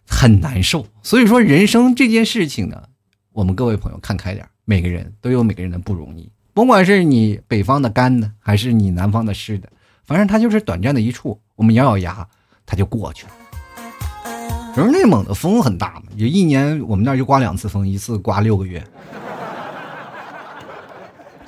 [0.08, 0.84] 很难受。
[1.04, 2.82] 所以说，人生这件事情呢，
[3.32, 9.68] 我们各位朋友看开点，每个人都有每个人的不容易，甭管是你北方的干的，还是你南方的湿的。
[10.04, 12.26] 反正它就是短暂的一处，我们咬咬牙，
[12.66, 13.32] 它就过去了。
[14.76, 18.82] 而内蒙的风很大嘛，就一年我们那就刮两次风，一次刮六个月。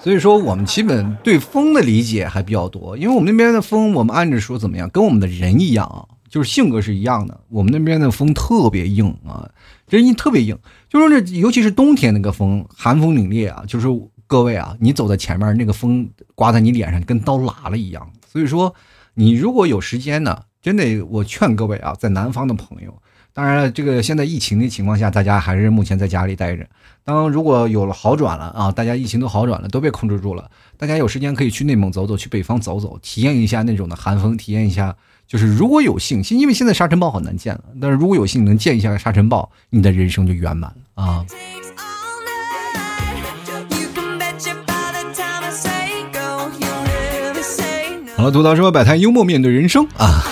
[0.01, 7.41] 所以说，我们基本对风的理解还比较多，因为我们那边的风，我们按着说怎么样，跟我们的人一样啊，就是性格是一样的。
[7.49, 9.51] 我们那边的风特别硬啊，
[9.89, 10.57] 人特别硬，
[10.89, 13.89] 就是那尤其是冬天那个风，寒风凛冽啊，就是
[14.29, 18.09] 各位啊，你走在前面，那个风刮在你脸上，跟刀剌了一样。
[18.37, 18.75] 所以说，
[19.15, 22.95] 你如果有时间呢，真的，我劝各位啊，在南方的朋友，
[23.33, 26.67] 当然了，这个现在疫情的情况下，大家还是目前在家里待着。
[27.03, 34.95] 当如果有了好转了啊，大家疫情都好转了，都被控制住了，大家有时间可以去内蒙走走，去北方走走，体验一下那种的寒风，体验一下。
[35.27, 41.25] 就是如果有幸，因为现在沙尘暴很难见了，但是如果有幸能见一下沙尘暴，你的人生就圆满了啊。
[48.27, 50.25] 了，吐槽说摆摊幽默面对人生啊！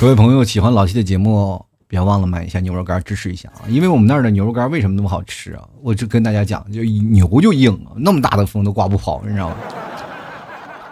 [0.00, 3.62] 各位朋友喜欢老七的节目，别忘了买一下牛肉干支持一下啊！
[3.68, 5.62] 因为我们那儿的牛肉干为什么那么好吃啊？
[5.80, 9.56] 我就跟大家讲，就牛就硬啊，那么大的风都刮不跑，你知道吗？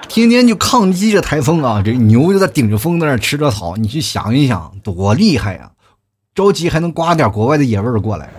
[0.08, 5.72] 天天就抗击着台风啊，这牛就在顶着风在那吃着草，你去想一想，多厉害呀！
[6.32, 8.30] 着急还能刮点国外的野味儿过来，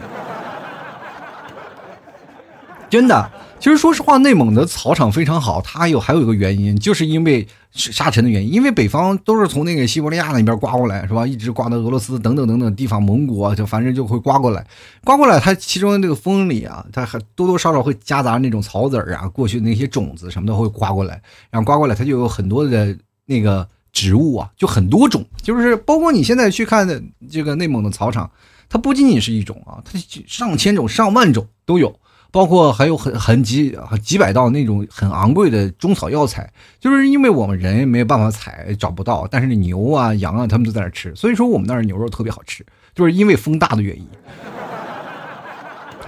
[2.89, 3.32] 真的。
[3.62, 8.52] 其实说实话，内蒙的草场非常好，它有还有一个原因，就是因为沙尘的原因。
[8.52, 11.28] 因为北方都是从那个西伯利亚那边刮过来，是吧？
[11.28, 14.65] 一直刮到俄罗斯等等等等地方，蒙古啊就反正就会刮过来，
[15.04, 15.39] 刮过来。
[15.39, 21.21] 它其中的这个风里啊，它还多多少少会夹杂那种草籽儿啊，过去那些种子什么的会刮过来，
[21.52, 22.97] 然后刮过来，它就有很多的
[23.28, 28.28] 那个植物啊，就很多种，就是包括你现在去看的这个内蒙的草场，
[28.67, 31.95] 它不仅仅是一种啊，它上千种、上万种都有。
[32.32, 42.65] 包括还有很很几几百道那种很昂贵的中草药材，就是因为我们人没有办法采，找不到，但是牛啊、羊啊，他们都在那吃，所以说我们那儿牛肉特别好吃，
[42.96, 44.08] 就是因为风大的原因。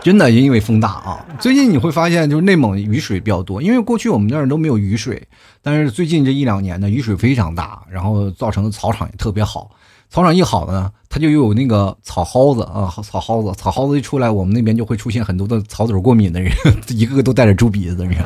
[0.02, 1.26] 真的因为风大啊！
[1.40, 5.26] 最近你会发现，就是内蒙雨水比较多，因为过去我们那儿都没有雨水，
[5.62, 9.72] 但是最近这一两年呢，雨水非常大，然后造成的草场也特别好。
[10.14, 16.54] 草场一好呢，它就又有那个草蒿子啊，草蒿子，草蒿子一出来，我们那边就会出现很多的草籽过敏的人，
[16.90, 18.24] 一个个都带着猪鼻子，你看，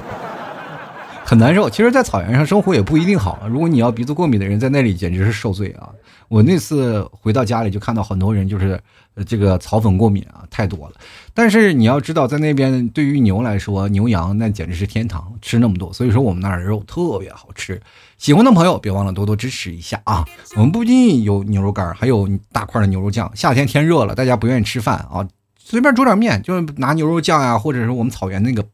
[1.23, 1.69] 很难受。
[1.69, 3.39] 其实，在草原上生活也不一定好。
[3.49, 5.87] 如果你要鼻子过敏的人在那里，简直是受罪啊！
[6.27, 8.77] 我那次回到家里就看到很多人就是。
[9.25, 10.93] 这个草粉过敏啊，太多了。
[11.33, 15.91] 但是你要知道，在那边对于牛来说，牛羊那简直是天堂，吃那么多。
[15.91, 17.81] 所以说我们那儿的肉特别好吃。
[18.17, 20.25] 喜欢的朋友别忘了多多支持一下啊！
[20.55, 23.31] 我们不仅有牛肉干，还有大块的牛肉酱。
[23.35, 25.25] 夏天天热了，大家不愿意吃饭啊，
[25.59, 28.65] 随便煮点面，就拿牛肉酱呀，或者是我们草原那个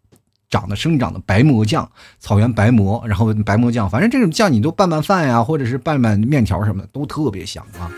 [0.50, 1.88] 长的生长的白蘑酱，
[2.20, 7.92] 草原白蘑，然后白蘑酱，反正这种酱你都拌拌饭呀，或者是拌拌面条什么的，都特别香啊。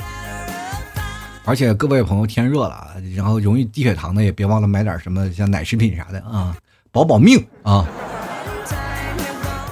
[1.45, 6.58] 而且各位朋友，天热了，然后容易低血糖的也别忘了买点什么像奶食品啥的啊，
[6.91, 7.88] 保保命啊！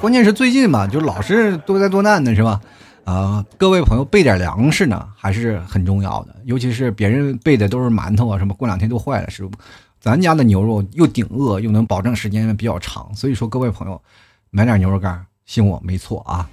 [0.03, 2.59] 关键是最近嘛，就老是多灾多难的是吧？
[3.05, 9.57] 啊，各位朋友备点粮食呢还是很重要的，尤其是别人备的都是馒头啊什么，过两天都坏了是不？
[10.01, 14.01] 咱家的牛肉又顶饿又能保证时间比较长，所以说各位朋友
[14.49, 16.49] 买点牛肉干，信我没错啊。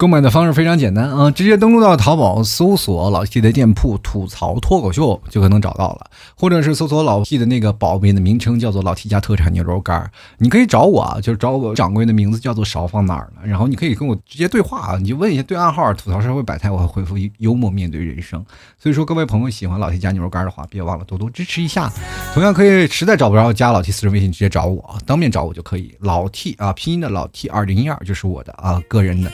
[0.00, 10.10] 购买的方式非常简单啊，直接登录到淘宝搜索老 T 的店铺“吐槽脱口秀”就可能找到了，或者是搜索老 T 的那个宝贝的名称叫做“老 T 家特产牛肉干”，
[10.40, 18.42] 你可以找我啊，就是找我掌柜的名字叫做勺放哪儿了，然后你可以跟我直接对话啊，你就问一下对暗号“吐槽社会百态”，我会回复幽默面对人生。
[18.78, 21.92] 所以说各位朋友喜欢老 T 家牛肉干的话，别忘了多多支持一下。
[22.32, 25.94] 同样可以实在找不着加老 T 私人微信直接找我啊，当面找我就可以。
[26.00, 29.30] 老 T 啊，拼音的老 T 二零一二就是我的啊个人的。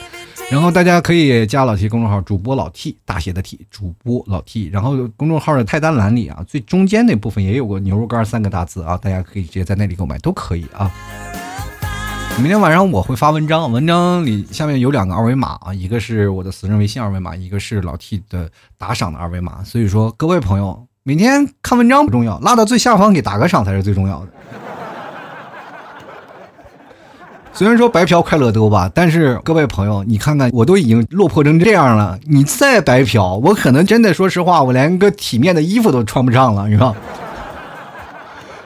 [0.49, 4.69] 然后大家可以加老 T 公众号，主播老 T 大写的 T，主播老 T。
[4.69, 10.89] 然后公众号的菜单栏里啊，最中间那部分也有个牛肉干三个大字啊，大家可以直接在那里购买，都可以啊。
[12.37, 19.61] 明天晚上我会发文章，文章里下面有两个二维码啊，一个是我的私人微信二维码，一个是老 T 的打赏的二维码。
[19.65, 24.31] 所以说各位朋友，每天看文章不重要，拉到最下方给打个赏才是最重要的。
[27.57, 36.93] 虽然说白嫖快乐多吧，但是各位朋友，你看看我都已经落魄成这样了，你再白嫖，我可能真的说实话，我连个体面的衣服都穿不上了，是吧？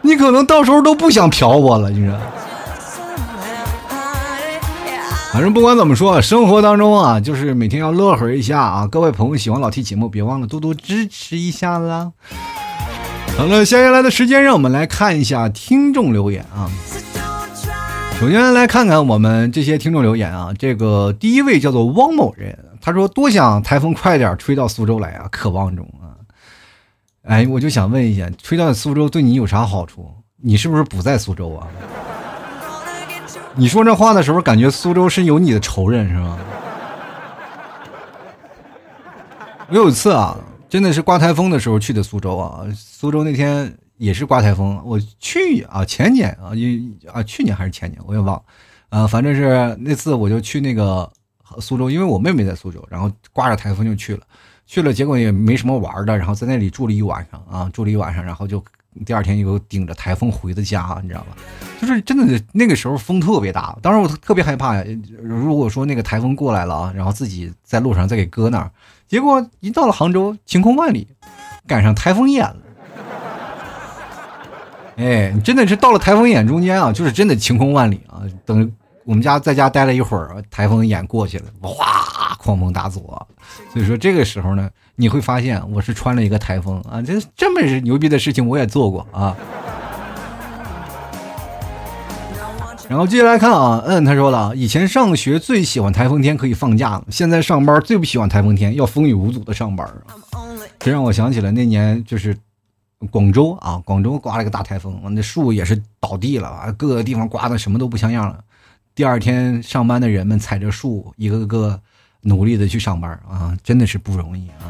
[0.01, 2.13] 你可能到时候都不想嫖我了，你说。
[5.31, 8.85] 反正不管怎么说，生活当中啊，就是每天要乐呵一下啊。
[8.85, 12.11] 各位朋友喜欢老 T 节目，别忘了多多支持一下啦。
[13.37, 16.69] 好了，接下来的时间，让我们来看一下听众留言啊。
[18.21, 26.13] 首先来看看我们这些听众留言啊，这个第一位叫做汪某人，他说多想台风快点吹到苏州来啊，渴望中啊。
[27.23, 30.07] 哎，我就想问一下，吹到苏州对你有啥好处？
[30.39, 31.67] 你是不是不在苏州啊？
[33.55, 36.37] 你说这话的时候，感觉苏州是有你的仇人是吗？
[39.67, 40.37] 我有一次啊，
[40.69, 43.75] 真的是刮台风的时候去的苏州啊，苏州那天。
[44.01, 48.41] 也是刮台风，我去啊，前年啊，一啊，去年还是前年，我也忘，
[48.89, 51.07] 啊，反正是那次我就去那个
[51.59, 54.23] 苏州，因为我妹妹在苏州，然后刮着台风就去了，
[54.65, 58.63] 去了，结果也没什么玩的，然后在那里住了一晚上啊，住了一晚上，然后就
[59.05, 61.37] 第二天又顶着台风回的家，你知道吧？
[61.79, 64.83] 就是真的那个时候风特别大，当时我特别害怕，
[65.21, 68.71] 如果说那个台风过来了啊，然后自己在路上再给搁那儿，
[69.07, 71.07] 结果一到了杭州，晴空万里，
[71.67, 72.57] 赶上台风眼了。
[75.01, 78.21] 哎，真的是到了台风眼中间啊，就是真的晴空万里啊。
[78.45, 78.71] 等
[79.03, 83.27] 我们家在家待了一会儿，台风眼过去了，哇，狂风大作。
[83.73, 89.35] 所以说这个时候呢，你会发现我是穿了一个台风啊，这这么牛逼的事情我也做过啊。
[92.87, 99.87] 然后接下来看啊，嗯，他说了，以前上学最喜欢台风天可以放假了，现在上班最不喜欢台风天要风雨无阻的上班
[100.77, 102.37] 这让我想起了那年就是。
[103.09, 108.39] 广州啊，广州刮了个大台风，那树也是倒地了，各个地方刮的什么都不像样了。
[108.93, 111.79] 第二天上班的人们踩着树，一个个
[112.21, 114.69] 努力的去上班啊，真的是不容易啊！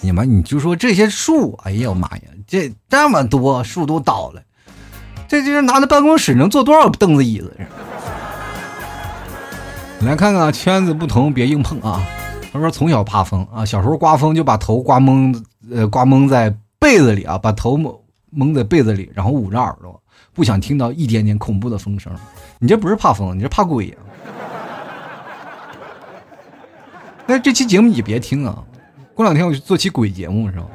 [0.00, 4.42] 你们你就说这些树，哎呀妈呀，这这么多树都倒了，
[5.28, 7.54] 这就是拿那办公室能坐多少凳子椅子？
[10.00, 12.02] 来看看圈子不同，别硬碰啊！
[12.52, 15.44] 他说从小怕风啊，小时候刮风就把头刮蒙。
[15.70, 17.94] 呃，刮蒙在被子里啊，把头蒙
[18.30, 20.00] 蒙在被子里，然后捂着耳朵，
[20.32, 22.12] 不想听到一点点恐怖的风声。
[22.58, 23.94] 你这不是怕风，你这怕鬼呀！
[27.26, 28.62] 那这期节目你别听啊，
[29.14, 30.66] 过两天我去做期鬼节目是吧？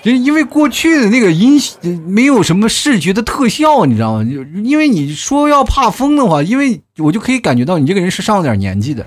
[0.00, 1.60] 就因为过去的那个音
[2.06, 4.24] 没有什么视觉的特效，你知道吗？
[4.24, 9.04] 就因为你说要怕风的话，因为我就可以感觉到你这个人是上了点年纪的。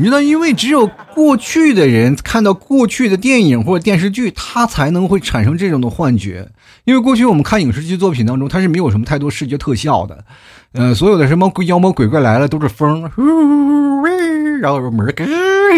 [0.00, 6.48] 你知道，因为只有过去的人看到过去的电影或者电视剧，他才能会产生这种的幻觉。
[6.84, 10.24] 因为过去我们看影视剧作品当中，它是没有什么太多视觉特效的。
[10.72, 13.02] 嗯，所有的什么妖魔鬼怪来了都是风，
[14.60, 15.12] 然后门咯，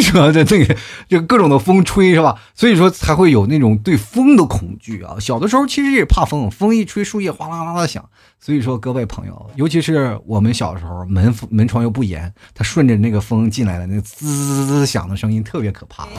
[0.00, 0.30] 是吧？
[0.30, 0.76] 这这个
[1.08, 2.38] 就各种的风吹，是吧？
[2.54, 5.16] 所以说才会有那种对风的恐惧啊。
[5.18, 8.04] 小的时候其实也怕风，风一吹树叶哗啦啦的响。
[8.38, 16.10] 所以说各位朋友，尤其是我们小时候门门窗又不严，它顺着那个风进来的那个滋滋滋响的声音特别可怕啊。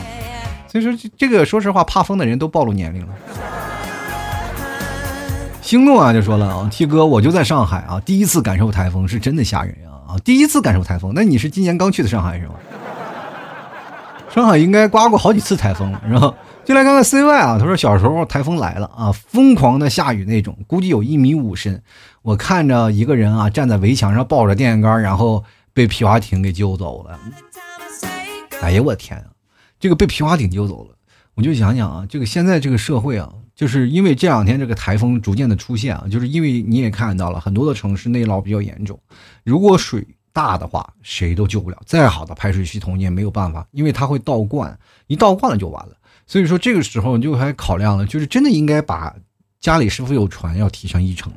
[0.68, 3.14] 所以说这个说实话，怕风的人都暴露年龄了。
[5.74, 10.20] 星诺啊，就说了啊，T 哥，我就在上海啊，第一次感受台风是真的吓人啊啊！
[10.24, 12.54] 第一次感受台风，那你是今年刚去的上海是吧？
[14.30, 16.32] 上海应该刮过好几次台风了，是吧？
[16.64, 21.82] 就来看看 CY 啊，他说小时候台风来了啊，疯狂的下雨那种，估计有一米五深。
[22.22, 27.20] 我看着一个人啊站在围墙上抱着电线杆，然后被皮划艇给救走了。
[28.62, 29.26] 哎呀，我天啊，
[29.80, 30.90] 这个被皮划艇救走了，
[31.36, 33.32] 我就想想啊，这个现在这个社会啊。
[33.56, 39.00] 就是因为这两天这个台风逐渐的出现啊，就是因为你也看到了很多的城市内涝比较严重，
[39.44, 45.92] 如果水大的话，谁都救不了，再好的排水系统你也没有办法，因为它会倒灌，一倒灌了就完了。
[46.26, 49.14] 所以说这个时候你就还考量了，就是真的应该把
[49.62, 51.32] 家里是否有船要提上议程。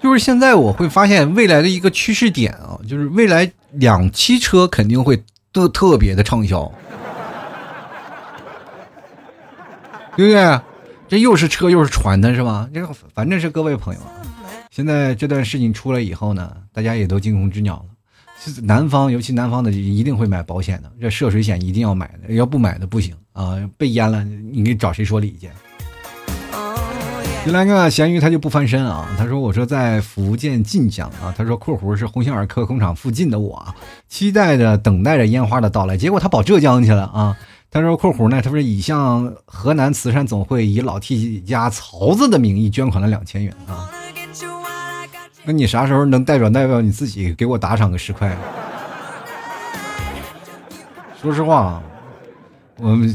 [0.00, 5.22] 就是现在我会发现未来的一个趋势点啊，就是未来两栖车肯定会
[5.52, 6.72] 特特别的畅销。
[10.20, 10.60] 对不对？
[11.08, 12.68] 这又是车又是船的是吧？
[12.74, 14.20] 这个反正是各位朋友啊，
[14.70, 17.84] 现在这段事情出来以后呢，大家也都惊弓之鸟了。
[18.62, 23.56] 南方，尤其南方的一定会买保险的，这涉水险一定要买的，要不买的不行啊！
[23.78, 25.48] 被淹了，你给找谁说理去？
[27.46, 29.08] 就来看咸鱼，他就不翻身啊。
[29.16, 33.74] 他说：“我说在福建晋江啊。”他说：“括弧是鸿星尔克工厂附近的我，
[34.08, 35.96] 期待着等待着烟花的到来。
[35.96, 37.36] 结果他跑浙江去了啊。”
[37.72, 43.88] 他说：“括弧呢，他说已向河南慈善总会以老 T 家曹子的名义捐款了两千元啊。
[45.44, 48.36] 那你啥时候能代表代表你自己给我打赏个十块？
[51.22, 51.80] 说实话，
[52.76, 53.14] 我们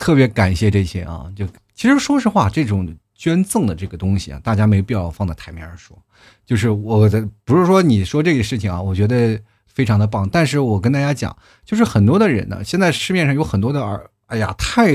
[0.00, 1.30] 特别感谢这些啊。
[1.36, 1.46] 就
[1.76, 5.96] 其实说实话，这种捐赠的这个东西啊，大家没必要放在台面上说。
[6.44, 9.40] 就是我的不是说你说这个事情啊，我觉得。”
[9.74, 14.92] 非常的棒，但是我跟大家讲，就是很多的人呢，现在市面上有很多的耳，哎呀，太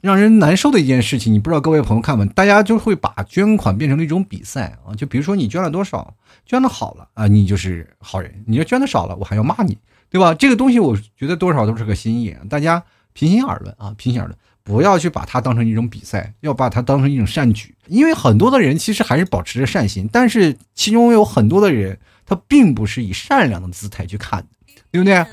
[0.00, 2.26] 让人难受的一件事情，你不知道各位朋友看没？
[2.26, 9.78] 大家就会把捐款变成了一种比赛啊，就比如说你捐了多少，捐的好了啊，你就是好人；你要捐的少了，我还要骂你，
[10.10, 10.34] 对吧？
[10.34, 12.82] 这个东西我觉得多少都是个心意，大家
[13.14, 21.98] 平心而论啊，平心而论，不要去把它当成一种比赛，要把它当成一种善举，因为很多的人其实还是保持着善心，但是其中有很多的人。
[22.26, 24.46] 他并不是以善良的姿态去看的，
[24.90, 25.24] 对不对？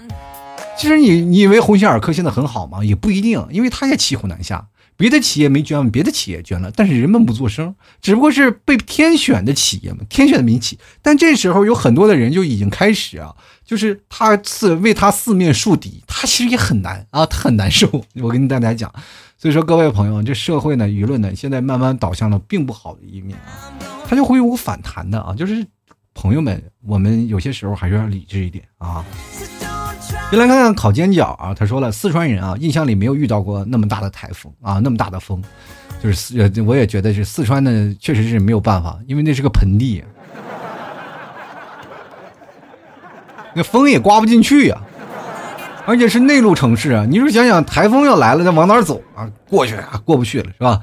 [0.78, 2.84] 其实你你以为鸿星尔克现在很好吗？
[2.84, 4.68] 也不一定，因为他也骑虎难下。
[4.98, 10.78] 别的企业没捐，别的企业捐了，但是人们不做声，只不过是被天选的企业嘛，天选的民企。
[11.02, 13.36] 但这时候有很多的人就已经开始啊，
[13.66, 17.89] 就是他四为他四面树敌，他其实也很难啊，他很难受。
[18.22, 18.94] 我跟大家讲，
[19.39, 23.74] 所以说各位朋友，这社会呢，舆论呢，现在慢慢导向了并不好的一面啊，
[24.08, 25.66] 他就会有反弹的啊，就是。
[26.14, 29.03] 朋友们，我们有些时候还是要理智一点啊。
[30.30, 35.41] 先来看看烤煎饺啊，他说了，四川人啊，印象里没有遇到过那么大的台风啊，那么大的风，
[36.01, 40.03] 就是四，我也觉得是四川的，确实是没有办法，因为那是个盆地，
[43.53, 44.82] 那风也刮不进去呀，
[45.86, 49.30] 而且是内陆城市啊，你说想想，台风要来了，那往哪走啊？
[49.49, 50.80] 过去啊，过不去了，是吧？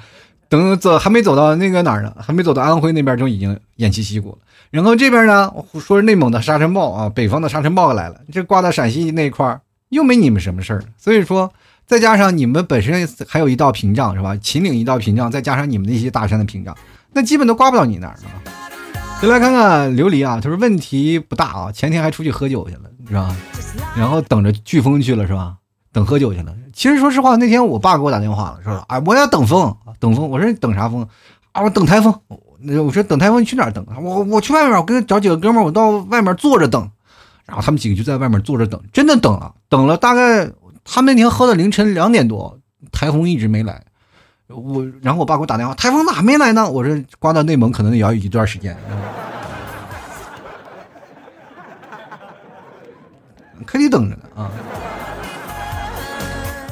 [0.51, 4.39] 等走还没走到那个哪儿呢，还没走到安徽那边，就已经偃旗息鼓了。
[4.71, 10.83] 然后这边呢，说是内蒙的沙尘暴啊，北方的沙尘暴来了，这刮到陕西那一块儿又没你们什么事儿。
[10.97, 11.51] 所以说，
[11.87, 14.37] 再加上你们本身还有一道屏障是吧？
[14.37, 16.77] 秦岭一道屏障，再加上你们那些大山的屏障，
[17.13, 18.45] 那基本都刮不到你那儿啊。
[19.21, 23.35] 就来看看琉璃啊，他说问题不大啊，前天还出去喝酒去了是吧？
[23.97, 25.57] 然后等着飓风去了是吧？
[25.93, 26.55] 等喝酒去了。
[26.73, 30.29] 其实说实话，那天我爸给我打电话了，说啊，我要等风，等风。
[30.29, 31.09] 我说等啥风？
[31.53, 32.15] 啊，我等台风。
[32.61, 33.85] 那我说等台风，去哪儿等？
[34.03, 36.91] 我我去外面，我跟找几个哥们儿，我到外面坐着等。
[37.47, 40.51] 然后他们几个就在外面坐着等，真的等了，等了大概
[40.85, 42.59] 他们那天喝到凌晨两点多，
[42.93, 43.83] 台风一直没来。
[44.49, 46.71] 我然后我爸给我打电话，台风咋还没来呢？
[46.71, 48.77] 我说刮到内蒙可能也要一段时间。
[53.65, 54.51] 可得等着呢啊。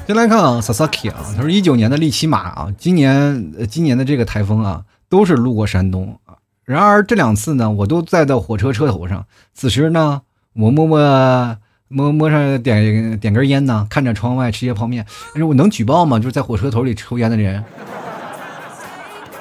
[0.06, 6.34] 先来看啊，Sasaki 啊，他说一九年的利奇马啊，今年呃今年的这个台风啊，都是路过山东啊。
[6.64, 9.26] 然而这两次呢，我都在到火车车头上。
[9.54, 10.22] 此时呢，
[10.54, 11.56] 我摸摸
[11.88, 15.06] 摸摸上点点根烟呢，看着窗外吃些泡面。
[15.46, 16.18] 我能举报吗？
[16.18, 17.64] 就是在火车头里抽烟的人。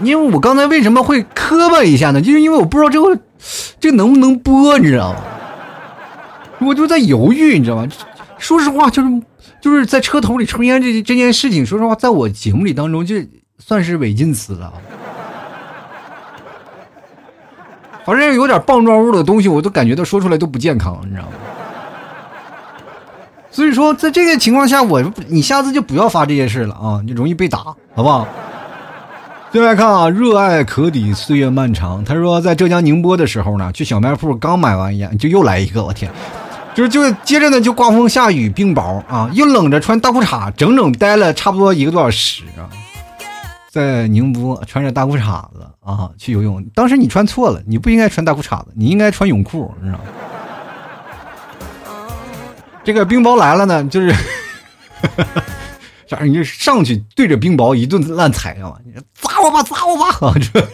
[0.02, 2.22] 因为我刚才为什么会磕巴一下呢？
[2.22, 3.20] 就是因为我不知道这个
[3.80, 5.22] 这能不能播，你知道吗？
[6.60, 7.88] 我就在犹豫，你知道吗？
[8.38, 9.22] 说实话，就是。
[9.62, 13.16] 就是在车头里抽烟这这件事情，说实话，在我节目里当中，就
[13.58, 14.72] 算是违禁词了。
[18.06, 21.32] 反正有点棒状物的东西，我都感觉到说出来都不健康，你知道吗？
[23.50, 27.60] 所以说，在这个情况下，我你下次就不要发这些事了啊，你容易被打，
[27.96, 28.28] 好不好？
[29.52, 32.04] 再来看啊，热爱可抵岁月漫长。
[32.04, 36.12] 他说，在浙江宁波的时候呢，去小卖铺刚买完烟，就又来一个，我天！
[36.74, 42.68] 就是就接着呢，就刮风下雨冰雹啊，又冷着穿大裤衩，整整待了差不多一个多小时啊，
[43.72, 46.62] 在宁波穿着大裤衩子啊去游泳。
[46.74, 50.04] 当时你穿错了，你不应该穿大裤衩子，你应该穿泳裤，你知道吗？
[52.84, 54.14] 这个冰雹来了呢，就是，
[56.06, 56.20] 啥？
[56.24, 58.76] 你就上去对着冰雹一顿乱踩啊！
[58.86, 60.06] 你砸我吧，砸我吧！
[60.28, 60.62] 啊，这。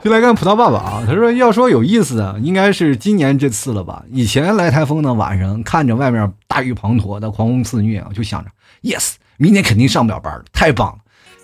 [0.00, 4.04] 就来看葡萄爸爸啊，他说要说有意思的，应该是今年这次了吧？
[4.12, 8.50] 以前来台风呢，晚上看着外面大雨滂沱的狂风肆虐啊，就想着
[8.82, 10.98] yes，明天肯定上不了班了，太棒了。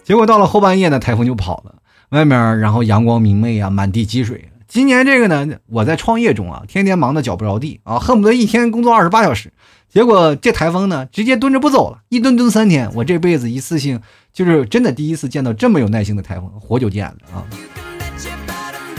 [0.04, 1.76] 结果到了后半夜呢，台风就跑了，
[2.10, 4.50] 外面然后阳光明媚啊，满地积水。
[4.68, 9.52] 今年这个呢，我在创业中啊，天天忙得脚不着地啊，恨不得一天工作二十八小时。
[9.88, 12.90] 结果这台风呢，直接蹲着不走了，一蹲蹲三天。
[12.94, 14.00] 我这辈子一次性
[14.32, 17.46] 就是真的第一次见到这么有耐心的台风，活久见了啊。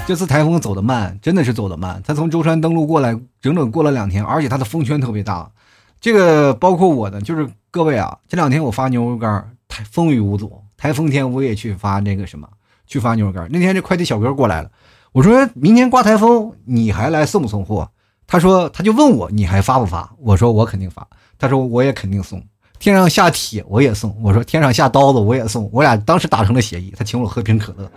[0.07, 2.01] 这次台风走得慢，真的是走得慢。
[2.05, 5.51] 它从舟山登陆过来，整整过了两天，而且它的风圈特别大。
[5.99, 10.63] 这个包括我的，就是各位啊，这两天我发牛肉干，台风雨无阻。
[10.85, 12.47] 台风天我也去发那个什么，
[12.85, 13.49] 去发牛肉干。
[13.51, 14.69] 那天这快递小哥过来了，
[15.13, 17.89] 我说明天刮台风，你还来送不送货？
[18.27, 20.13] 他说他就问我你还发不发？
[20.19, 21.07] 我说我肯定发。
[21.39, 22.39] 他说我也肯定送。
[22.77, 25.67] 天上下铁我也送，我说天上下刀子我也送。
[25.73, 27.89] 我俩当时达成了协议，他请我喝瓶可乐。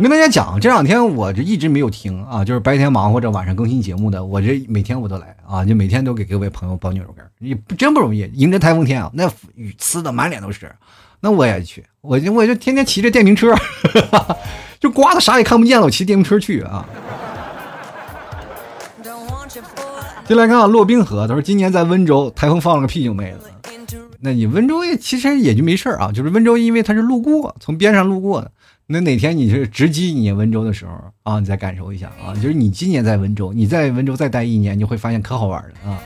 [0.00, 8.20] 跟大家讲，这两天我这一直没有停啊，就是白天忙活着，晚上更新节目的，我这每天我都来啊，就每天都给各位朋友包牛肉干，你真不容易。
[8.32, 10.74] 迎着台风天啊，那雨呲的满脸都是，
[11.20, 13.54] 那我也去，我就我就天天骑着电瓶车，
[14.80, 16.86] 就刮的啥也看不见了，我骑电瓶车去啊。
[20.26, 23.38] 进来看看，骆冰河，他说今年在温州台风放了个屁就没了。
[24.22, 28.50] 那你温州也其实也就没事儿啊，就是温州因为它是路过，从边上路过的。
[28.92, 35.96] 那哪天你是直击你温州的时候啊，你再感受一下啊，就是你今年在温州，你在温州再待一年，你会发现可好玩了啊！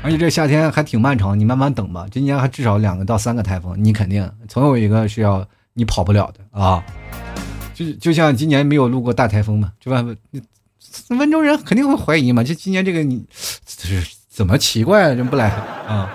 [0.00, 6.84] 而且这夏天还挺漫长，你慢慢等吧，今年还至少两个到三个台风，你肯定总有一个是要你跑不了的啊！
[7.74, 10.06] 就就像今年没有路过大台风嘛，对吧？
[11.08, 13.24] 温州人肯定会怀疑嘛，就今年这个你
[13.66, 15.48] 这是怎么奇怪啊人不来
[15.88, 16.08] 啊？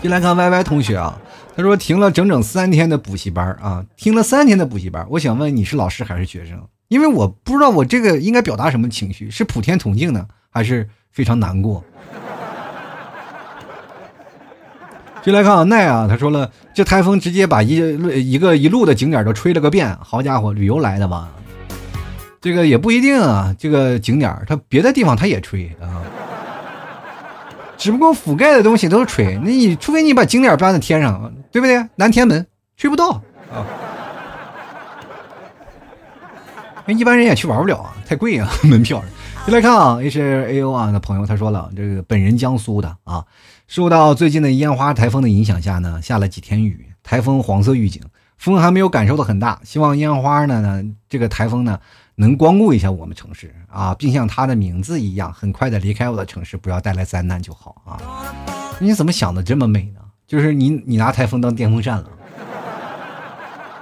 [0.00, 1.20] 进来看 Y Y 同学啊。
[1.56, 5.06] 他说停了整整三天的补习班啊，停了三天的补习班。
[5.10, 6.58] 我想问你是老师还是学生？
[6.88, 11.84] 因为我不知道我这个应该表达什么情绪，是普天同庆呢，还是非常难过？
[15.22, 17.76] 就来看啊，奈啊，他说了，这台风直接把一
[18.32, 19.94] 一个一路的景点都吹了个遍。
[20.00, 21.28] 好家伙，旅游来的吧？
[22.40, 26.00] 这个也不一定啊，这个景点它别的地方它也吹啊。
[27.80, 31.82] 只不过覆盖的东西都是吹，那你除非你把景点搬到天上，对不对？
[31.96, 33.08] 南天门吹不到
[33.50, 33.64] 啊，
[36.84, 39.02] 那一般人也去玩不了啊，太贵啊，门票。
[39.46, 43.24] 就来看啊，H A O 啊的朋友他说了，这个本人江苏的啊，
[43.66, 48.02] 受到最近的烟花台风的影响下呢，下了几天雨，台风黄色预警，
[48.36, 51.80] 风还没有感受的很大，希望烟花呢这个台风呢。
[52.20, 57.96] 能光顾一下我们城市啊，并像他的名字一样，很快的离开我的城市，不要带来灾难就好啊！
[58.78, 60.00] 你怎么想的这么美呢？
[60.26, 62.10] 就是你，你拿台风当电风扇了。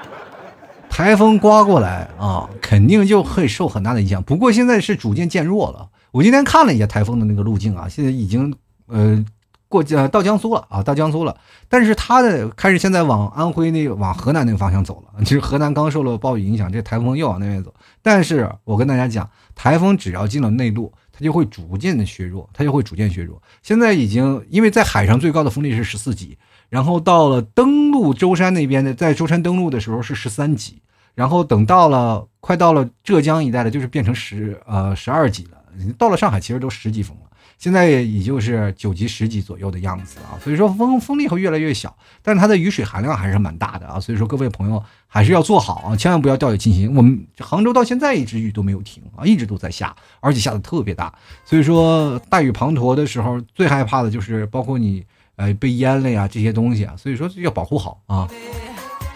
[0.89, 4.23] 台风刮过来啊，肯定就会受很大的影响。
[4.23, 5.89] 不过现在是逐渐渐弱了。
[6.13, 8.55] 我今天看了一下台风的那个路径啊，现在已经
[8.87, 9.27] 呃。
[9.69, 11.37] 过江到江苏了啊，到江苏了，
[11.69, 15.23] 但是它的开始现在往安徽那个往河南那个方向走了。
[15.25, 17.73] 其实河南刚受了暴雨影响，这台风又往那边走。
[18.03, 23.43] 但是我跟大家讲，台风只要进了内陆，它就会逐渐的削弱，它就会逐渐削弱。
[23.63, 26.39] 现在已经因为在海上最高的风力是十四级，
[26.71, 30.81] 然后到了登陆舟山那边的，在舟山登陆的时候是十三级，
[31.15, 35.59] 然后等到了快到了浙江一带的，就是变成十呃十二级了。
[35.99, 37.28] 到了上海其实都十级风了。
[37.59, 46.95] 现在也就是九级、十级左右的样子啊，所以说风风力会越来越小，但是它的雨水含量还是蛮大的啊，所以说各位朋友还是要做好啊，千万不要掉以轻心。
[46.95, 51.13] 我们杭州到现在一直雨都没有停啊，一直都在下，而且下的特别大，
[51.45, 55.05] 所以说大雨滂沱的时候，最害怕的就是包括你
[55.35, 58.29] 呃被淹了呀这些东西啊，所以说要保护好啊。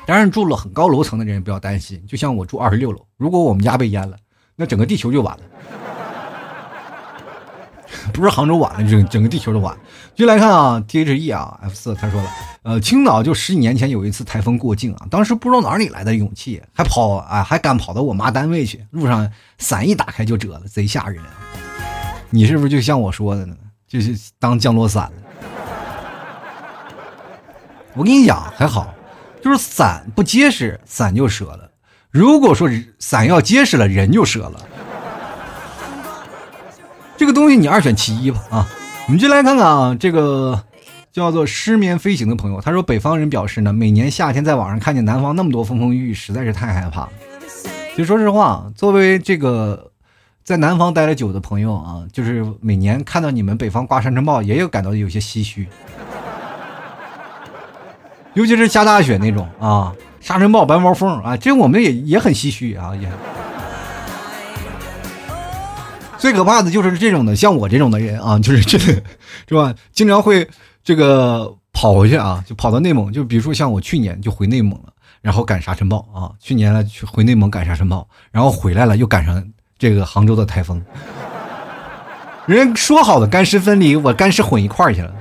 [0.05, 4.17] 当然住了很高楼层的人不要担心，就像我住二十六楼，如果我们家被淹了，
[4.57, 5.45] 那整个地球就完了。
[8.13, 9.77] 不是杭州晚了，整整个地球都晚。
[10.15, 12.31] 就来看啊，T H E 啊，F 四他说了，
[12.63, 21.23] 呃，青岛就十几年前有一次台风过境啊，当时不知道哪里来的勇气，还跑啊，还敢跑到我妈单位去，路上伞一打开就折了，贼吓人。
[22.31, 23.55] 你是不是就像我说的呢？
[23.87, 25.13] 就是当降落伞了。
[27.95, 28.95] 我跟你讲，还好，
[29.43, 31.71] 就是伞不结实，伞就折了；
[32.11, 34.67] 如果说伞要结实了，人就折了。
[37.23, 38.69] 这个东西你二选其一吧啊！
[39.07, 40.61] 我们就来看看啊，这个
[41.13, 47.11] 叫做失眠飞行的朋友，他说北方人表示呢，每年夏天在网上看见南方那么多风风雨雨，实在是太害怕了。
[47.95, 49.93] 其实说实话，作为这个
[50.43, 55.69] 在南方待了久的朋友啊，就是每年看到你们北方刮沙尘暴，也有感到有些唏嘘，
[58.35, 63.09] 尤其是下大雪那种啊，沙尘暴、白毛风啊，这我们也也很唏嘘啊，也。
[66.23, 69.03] 最可怕的就是这种的，像我这种的人啊，就是这，是
[69.57, 69.75] 吧？
[69.93, 70.49] 经常会
[70.85, 79.45] 这个跑回去啊，就跑到内蒙，就比如说像我去年就回内蒙了，然后赶沙尘暴啊，去年去回内蒙赶沙尘暴，然后回来了又赶上
[79.77, 80.81] 这个杭州的台风，
[82.47, 85.13] 人家说好的干湿分离，我干湿混一块儿去了。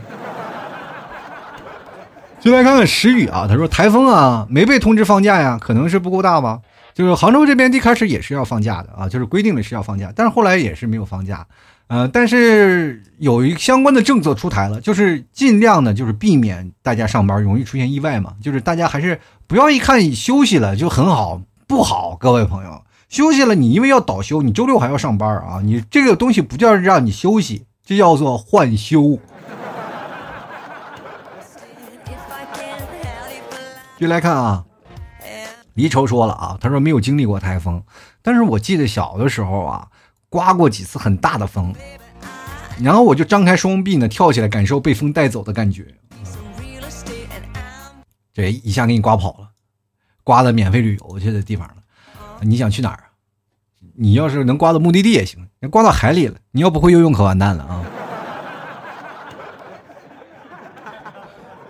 [2.40, 6.60] 就来看看时雨啊，他说台风啊没被通知放假呀，可能是不够大吧。
[6.94, 11.46] 就是杭州这边一开始也是要放假的啊，就是规定的是要放假，但是后来也是没有放假，
[11.88, 25.60] 呃，但是有一相关的政策出台了，就是尽量的，就是避免大家上班容易出现意外嘛，就是大家还是不要一看休息了就很好，不好，各位朋友，休息了，你因为要倒休，你周六还要上班啊！
[25.64, 29.20] 你这个东西不叫让你休息，这叫做换休。
[34.00, 34.64] 就来看啊，
[35.74, 37.84] 离愁说了啊，他说没有经历过台风，
[38.22, 39.88] 但是我记得小的时候啊，
[40.30, 41.74] 刮过几次很大的风，
[42.82, 45.96] 然后我就张开双臂呢，跳起来感受被风带走的感觉。
[48.34, 49.50] 这一下给你刮跑了，
[50.24, 51.76] 刮的免费旅游去的地方了。
[52.42, 53.06] 你想去哪儿啊？
[53.96, 57.86] 你要是能刮到目的地也行，你刮到海里了，你要不会游泳可完蛋了啊！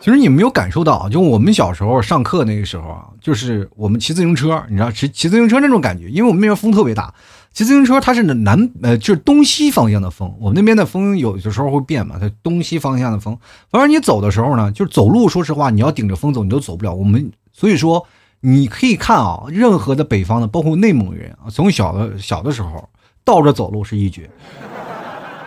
[0.02, 7.14] 其实你没有感受到，就我们小时候上课那个时候啊，就是我们骑自行车，你知道骑骑自行车那种感觉，因为我们那边风特别大，
[7.54, 13.38] 骑自行车它是南呃就是东西方向的风，我们那边的风有的时候会变嘛，它东西方向的风，
[13.70, 16.94] 反正你走的时候呢，就是走路，说实话你要顶着风走，你都走不了。
[16.94, 18.06] 我们所以说。
[18.44, 22.90] 你可以看啊，任何的北方的，包括内蒙人啊，从小的小的时候
[23.24, 24.28] 倒着走路是一绝，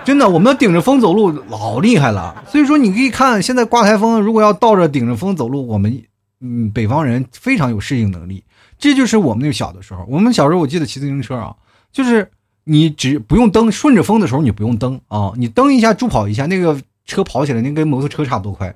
[0.04, 2.44] 真的，我们顶着风走路老厉害了。
[2.46, 6.02] 所以说，你可以看现在刮台风，如果要倒着顶着风走路，我们
[6.40, 8.44] 嗯北方人非常有适应能力。
[8.78, 11.54] 这就是我们那个小的时候，我们小时候我记得骑自行车啊，
[11.90, 12.28] 就是
[12.64, 18.74] 你只不用蹬，顺着风的时候你不用蹬啊，你蹬一下助跑一下，那个车跑起来，那跟摩托车差不多快。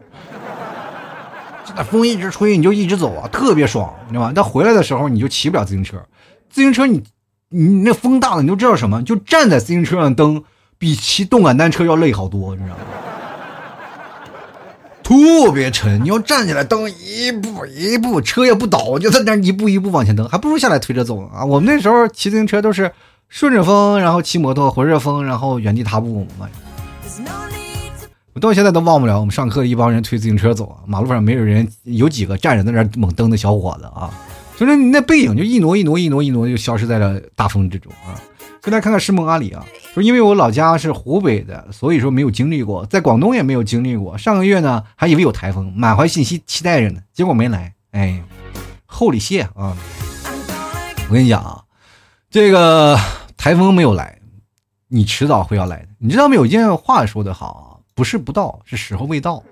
[1.77, 4.33] 那风一直吹，你就一直走啊，特别爽，你知道吗？
[4.35, 6.03] 但回来的时候你就骑不了自行车，
[6.49, 7.03] 自行车你
[7.51, 9.03] 你那风大了，你都知道什么？
[9.03, 10.43] 就站在自行车上蹬，
[10.79, 12.83] 比骑动感单车要累好多，你知道吗？
[15.03, 21.45] 特别沉，你要站起来蹬，一步一步，车也不倒，就在那一步一步往前蹬，还不如下来推着走啊！
[21.45, 22.93] 我们那时候骑自行车都是
[23.29, 26.47] 顺着风，然后骑摩托，回着风，然后原地踏步嘛。
[28.39, 34.09] 到现在都忘不了，我们上课一帮人推自行车走，马路上没有人，有几个站着在那猛蹬的小伙子啊，
[34.57, 38.15] 所以说你那背影就一挪一挪一挪一挪就消失在了大风之中啊。
[38.63, 44.19] 再来看看诗梦阿里啊，说因为我老家是湖北的，所以说没有经历过，在广东也没有经历过。
[44.19, 48.23] 上个月呢还以为有台风，满怀信息期待着呢，结果没来，哎，
[48.87, 49.77] 厚礼谢啊！
[51.09, 51.63] 我跟你讲啊，
[52.31, 52.99] 这个
[53.37, 54.19] 台风没有来，
[54.89, 55.89] 你迟早会要来的。
[55.99, 56.45] 你知道没有？
[56.45, 57.67] 一件话说的好。
[57.95, 59.43] 不是不到，是时候未到。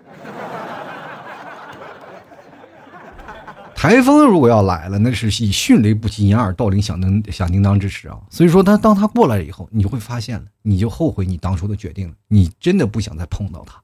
[3.77, 8.17] 台风如果要来了，那是以迅雷不及掩耳盗铃响叮响叮当之时啊！
[8.31, 12.15] 所以说，他当他过来以后，你就会发现了，你就后悔你当初的决定了。
[12.29, 13.75] 你真的不想再碰到他。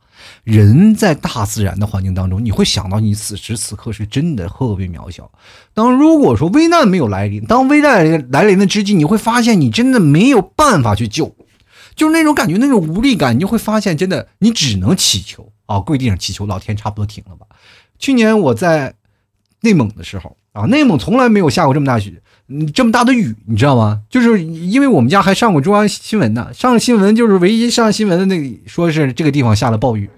[0.44, 5.30] 人在大自然的环境当中，你会想到你此时此刻是真的特别渺小。
[5.74, 11.36] 当如果说危难没有来临，当危难来临的之际，你会发现你真的没有办法去救。
[11.94, 17.46] 就是那种感觉，那种无力感，你就会发现，真的，你只能祈求啊，跪地上祈求，老天差不多停了吧。
[17.98, 18.94] 去年我在
[19.62, 22.12] 内蒙的时候啊，内蒙从来没有下过这么大雪，
[22.48, 24.02] 嗯，这么大的雨，你知道吗？
[24.10, 30.10] 就是因为我们家还上过中央新闻呢，上新闻就是唯一上新闻的那个说是这个地方下了暴雨。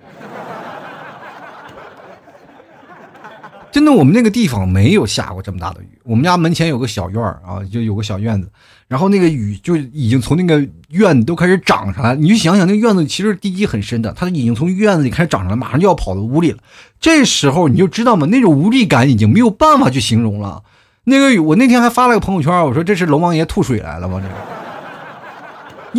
[3.75, 5.99] 真的，我们那个地方没有下过这么大的雨。
[6.05, 8.49] 我们家门前有个小院儿啊，就有个小院子，
[8.87, 12.15] 然后那个雨就已经从那个院子都开始涨上来。
[12.15, 16.59] 你就想想，那个院子其实地基很深的，它已经从院子里开始涨上来，马上就要跑到屋里了。
[17.01, 18.29] 这时候你就知道吗？
[18.29, 20.63] 那种无力感已经没有办法去形容了。
[21.03, 24.23] 那个雨，我那天还发了个朋友圈，我说这是龙王爷吐水来了吧？
[24.23, 24.29] 这，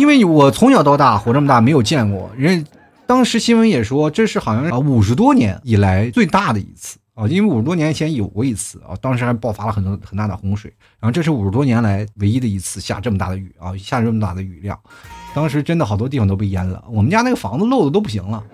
[0.00, 2.64] 因为我从小到大活这么大没有见过人，
[3.06, 6.96] 当时新闻也说这是好像啊五十多年以来最大的一次。
[7.16, 14.78] 啊，因为五十多年前有过一次啊，当时还爆发了很多很大的洪水，然后这是五十多年来唯一的一次下这么大的雨啊，下这么大的雨量，
[15.34, 18.44] 当时真的好多地方都被淹了，我们家那个房子漏的都不行了，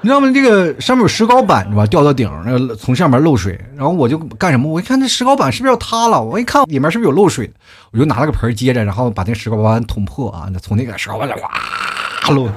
[0.00, 0.30] 你知道吗？
[0.32, 1.84] 这个上面有石膏板是吧？
[1.86, 4.70] 掉到顶，那个从上面漏水，然后我就干什么？
[4.70, 6.22] 我一看那石膏板是不是要塌了？
[6.22, 7.52] 我一看里面是不是有漏水？
[7.90, 12.48] 我就拿了个盆接着，然后把那石膏板捅破啊，那从那个石膏板里哗漏。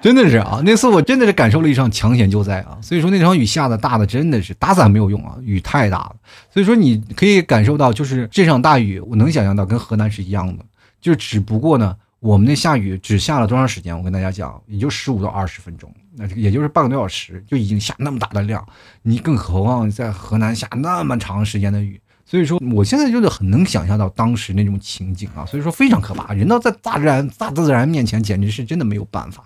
[0.00, 2.78] 真的是啊，那次我真的是感受了一场抢险救灾啊！
[2.80, 6.16] 所以说那场雨下的大的真的是打伞没有用啊，雨太大了。
[6.50, 10.64] 所以说你可以感受到，就是这场大雨，我能想象到跟河南是一样的，
[11.02, 13.94] 就只不过呢，我们那下雨只下了多长时间？
[13.94, 18.66] 我跟大家讲，也就十五到二十分钟，那也就是半个多小时就已经下那么大的量，
[19.02, 22.00] 你更何况在河南下那么长时间的雨。
[22.24, 26.32] 所以说，我现在就是很能想象到当时那种情景啊，所以说非常可怕。
[26.32, 29.42] 人到在大自然、大自然面前，简直是真的没有办法。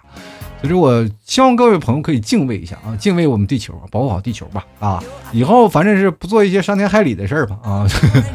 [0.65, 5.03] 就是，我希望各位朋友可以敬畏一下啊，敬畏我们地球，保护好地球吧啊！
[5.31, 7.87] 以后反正是不做一些伤天害理的事儿吧啊，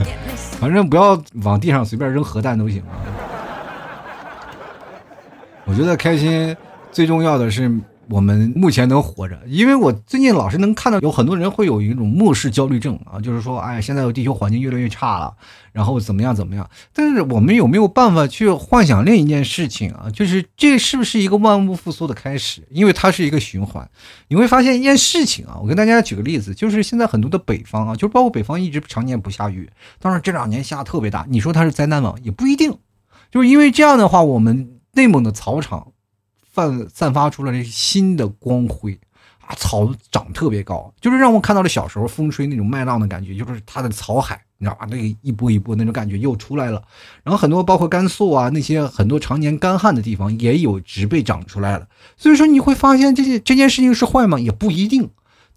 [0.62, 3.02] 反正不要往地上随便扔核弹都行啊。
[5.66, 6.56] 我觉得开心
[6.92, 7.68] 最重要的是
[8.10, 9.40] 我们目前能活着。
[9.46, 15.34] 因为我最近老是能看到有很多人会有一种末世焦虑症啊，就是说，哎，现在地球环境越来越差了，
[15.72, 16.70] 然后怎么样怎么样。
[16.94, 20.10] 但是我们有没有办法去幻想另一件事情啊？
[20.12, 22.68] 就是这是不是一个万物复苏的开始？
[22.72, 23.90] 因为它是一个循环。
[24.28, 32.16] 你会发现一件事情啊，我跟大家举个例子，就是现在很多的北方啊，就是包括北方一直常年不下雨，当然这两年下特别大，你说它是灾难吗？
[32.24, 32.78] 也不一定。
[33.32, 35.92] 就是因为这样的话，我们内蒙的草场
[36.60, 39.00] 散散发出了新的光辉
[39.42, 44.86] 啊，草长特别高，就是让我看到了小时候风吹那种麦浪的感觉，就是它的草海，你知道吧？
[44.90, 46.84] 那个一波一波那种感觉又出来了。
[47.24, 51.88] 然后很多包括甘肃啊那些很多常年干旱的地方也有植被长出来了。
[52.18, 54.40] 所以说你会发现这件这件事情是坏吗？
[54.40, 55.10] 也不一定，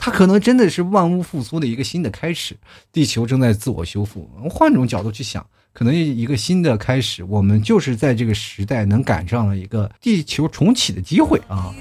[0.05, 2.57] 它可能真的是万物复苏的一个新的开始，
[2.93, 4.29] 地球正在自我修复。
[4.51, 5.47] 换种角度去想。
[5.73, 11.73] 可能一个新的开始，我们就是在这个时代能赶上了一个地球重启的机会啊！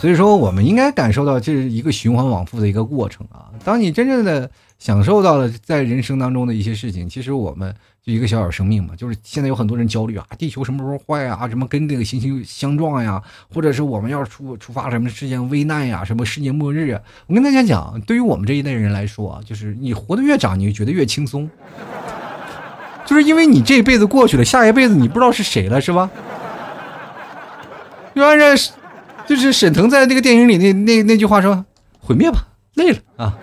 [0.00, 3.52] 所以说，我们应该感受到这是一个循环往复的一个过程啊！
[3.62, 4.50] 当你真正的
[4.82, 7.72] 享受到了在人生当中的一些事情，其实我们
[8.04, 11.48] 就一个小小生命嘛，就是现在有很多人焦虑啊，地球什么时候坏啊？
[11.48, 13.22] 什么跟这个行星相撞呀？
[13.54, 16.02] 或者是我们要出触发什么事件危难呀？
[16.04, 17.00] 什么世界末日啊？
[17.28, 21.48] 我跟大家讲，对于我们这一代人来说啊，就是你活得越长，你就觉得越轻松。
[23.06, 26.10] 就是因为你这一辈子过去了，下一辈子你不知道是谁了，是吧？
[28.16, 28.46] 就按照，
[29.28, 31.64] 就是沈腾在那个电影里那那那句话说
[32.02, 33.38] ：“毁灭吧，累了啊。”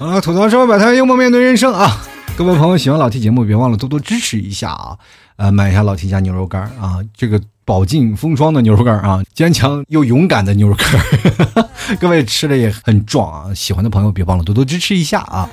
[0.00, 2.00] 啊，吐槽社会百态，幽默面对人生啊！
[2.34, 4.96] 各位朋友喜欢老 T 节目，别忘了多多支持一下啊！
[5.36, 7.40] 呃，买一下老 T 家牛肉干啊，这个。
[7.62, 11.56] 饱经风霜的牛肉干啊，坚强又勇敢的牛肉干，
[12.00, 13.54] 各位吃的也很壮啊！
[13.54, 15.48] 喜欢的朋友别忘了多多支持一下啊！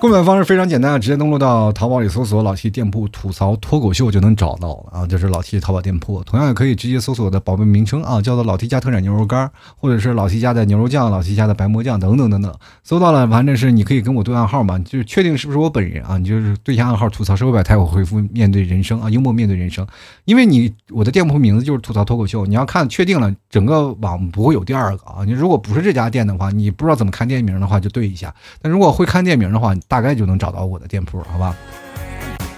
[0.00, 6.22] 购买方式非常简单啊，直接登录到淘宝里搜索“老 T 店铺吐槽脱口秀”就能找到了啊，就是老 T 淘宝店铺。
[6.22, 12.54] 同样也可以直接搜索我的宝贝名称啊，叫做“老 T 家特产牛肉干”，或者是老 T 家的牛肉酱、老 T 家的白馍酱等等等等。
[12.84, 19.84] 搜到了，反正是你可以跟我对暗号嘛，就是确定是不是我本人啊，你就是对下暗号吐槽社会百态，我回复面对人生啊，幽默面对人生。
[20.26, 25.24] 因为你我的店铺名字就是吐槽脱口秀，你要看确定了，整个网不会有第二个啊。
[25.26, 28.32] 你如果不是这家店的话，你不知道怎么看店名的话，就对一下。
[28.62, 31.56] 但如果会看店名的话，大概就能找到我的店铺，好吧？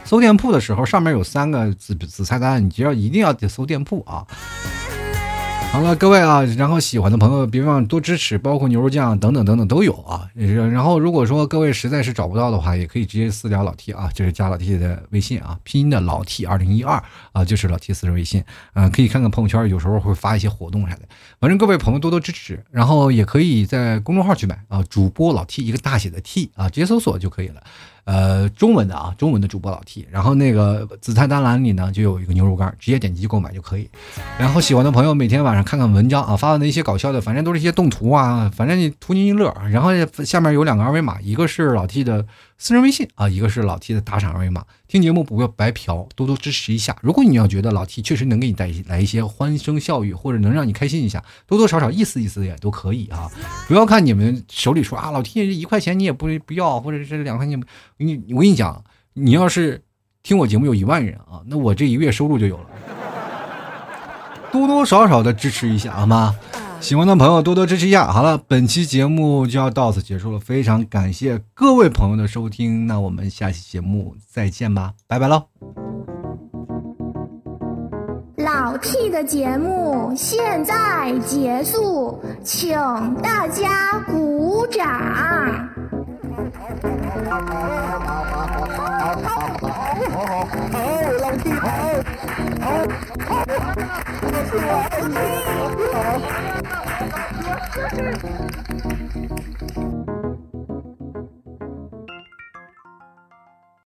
[0.04, 4.26] 搜店铺的时候，上面有三个紫紫菜单，你只要一定要得搜店铺啊。
[5.72, 10.28] 好了，各位啊，然后喜欢的朋友别忘多支持，包括牛肉酱等等等等都有啊。
[10.34, 17.00] 然后如果说各位实在是找不到的话，也可以直接私聊老 T 啊，就是加老 T 的微信啊，拼音的老 T 二零一二
[17.32, 18.44] 啊，就是老 T 私人微信。
[18.74, 21.02] 嗯，可以看看朋友圈，有时候会发一些活动啥的。
[21.38, 27.62] 反正各位朋友多多支持，然后也可以在公众号去买啊，主播老 T 一个大写的 T 啊，直接搜索就可以了。
[28.04, 33.88] 呃，中文的啊，中文的主播老 T，然后那个紫菜单栏里呢就有一个牛肉干，直接点击购买就可以。
[34.38, 39.54] 然后喜欢的朋友每天晚上看看文章啊，发的那些搞笑的，反正都是一些动图啊，反正你图您一乐。
[39.70, 39.90] 然后
[40.24, 42.26] 下面有两个二维码，一个是老 T 的。
[42.62, 46.94] 私人微信啊，一个是老 T 的打赏二维码，听节目不要白嫖，多多支持一下。
[47.00, 53.30] 如果你要觉得老 T 确实能给你带来一些欢声笑语，或者能让你开心一下，多多少少意思意思也都可以啊。
[53.66, 57.58] 不要看你们手里说啊，老 T 一块钱你也不不要，或者是两块钱，
[57.96, 58.84] 你我跟你讲，
[59.14, 59.82] 你要是
[60.22, 62.66] 听我节目有一万人啊，那我这一个月收入就有了。
[64.52, 66.36] 多多少少的支持一下好吗？
[66.80, 68.10] 喜欢的朋友多多支持一下。
[68.10, 75.44] 好了，本期节目就要到此结束了，非常感谢各位朋友的收听，那我们下期节目再见吧，拜拜喽！
[78.38, 82.74] 老 T 的节目现在结束，请
[83.22, 84.88] 大家鼓掌。
[87.28, 87.38] 好，
[90.12, 90.46] 好，
[94.90, 96.59] 好，
[97.88, 98.69] Thank you.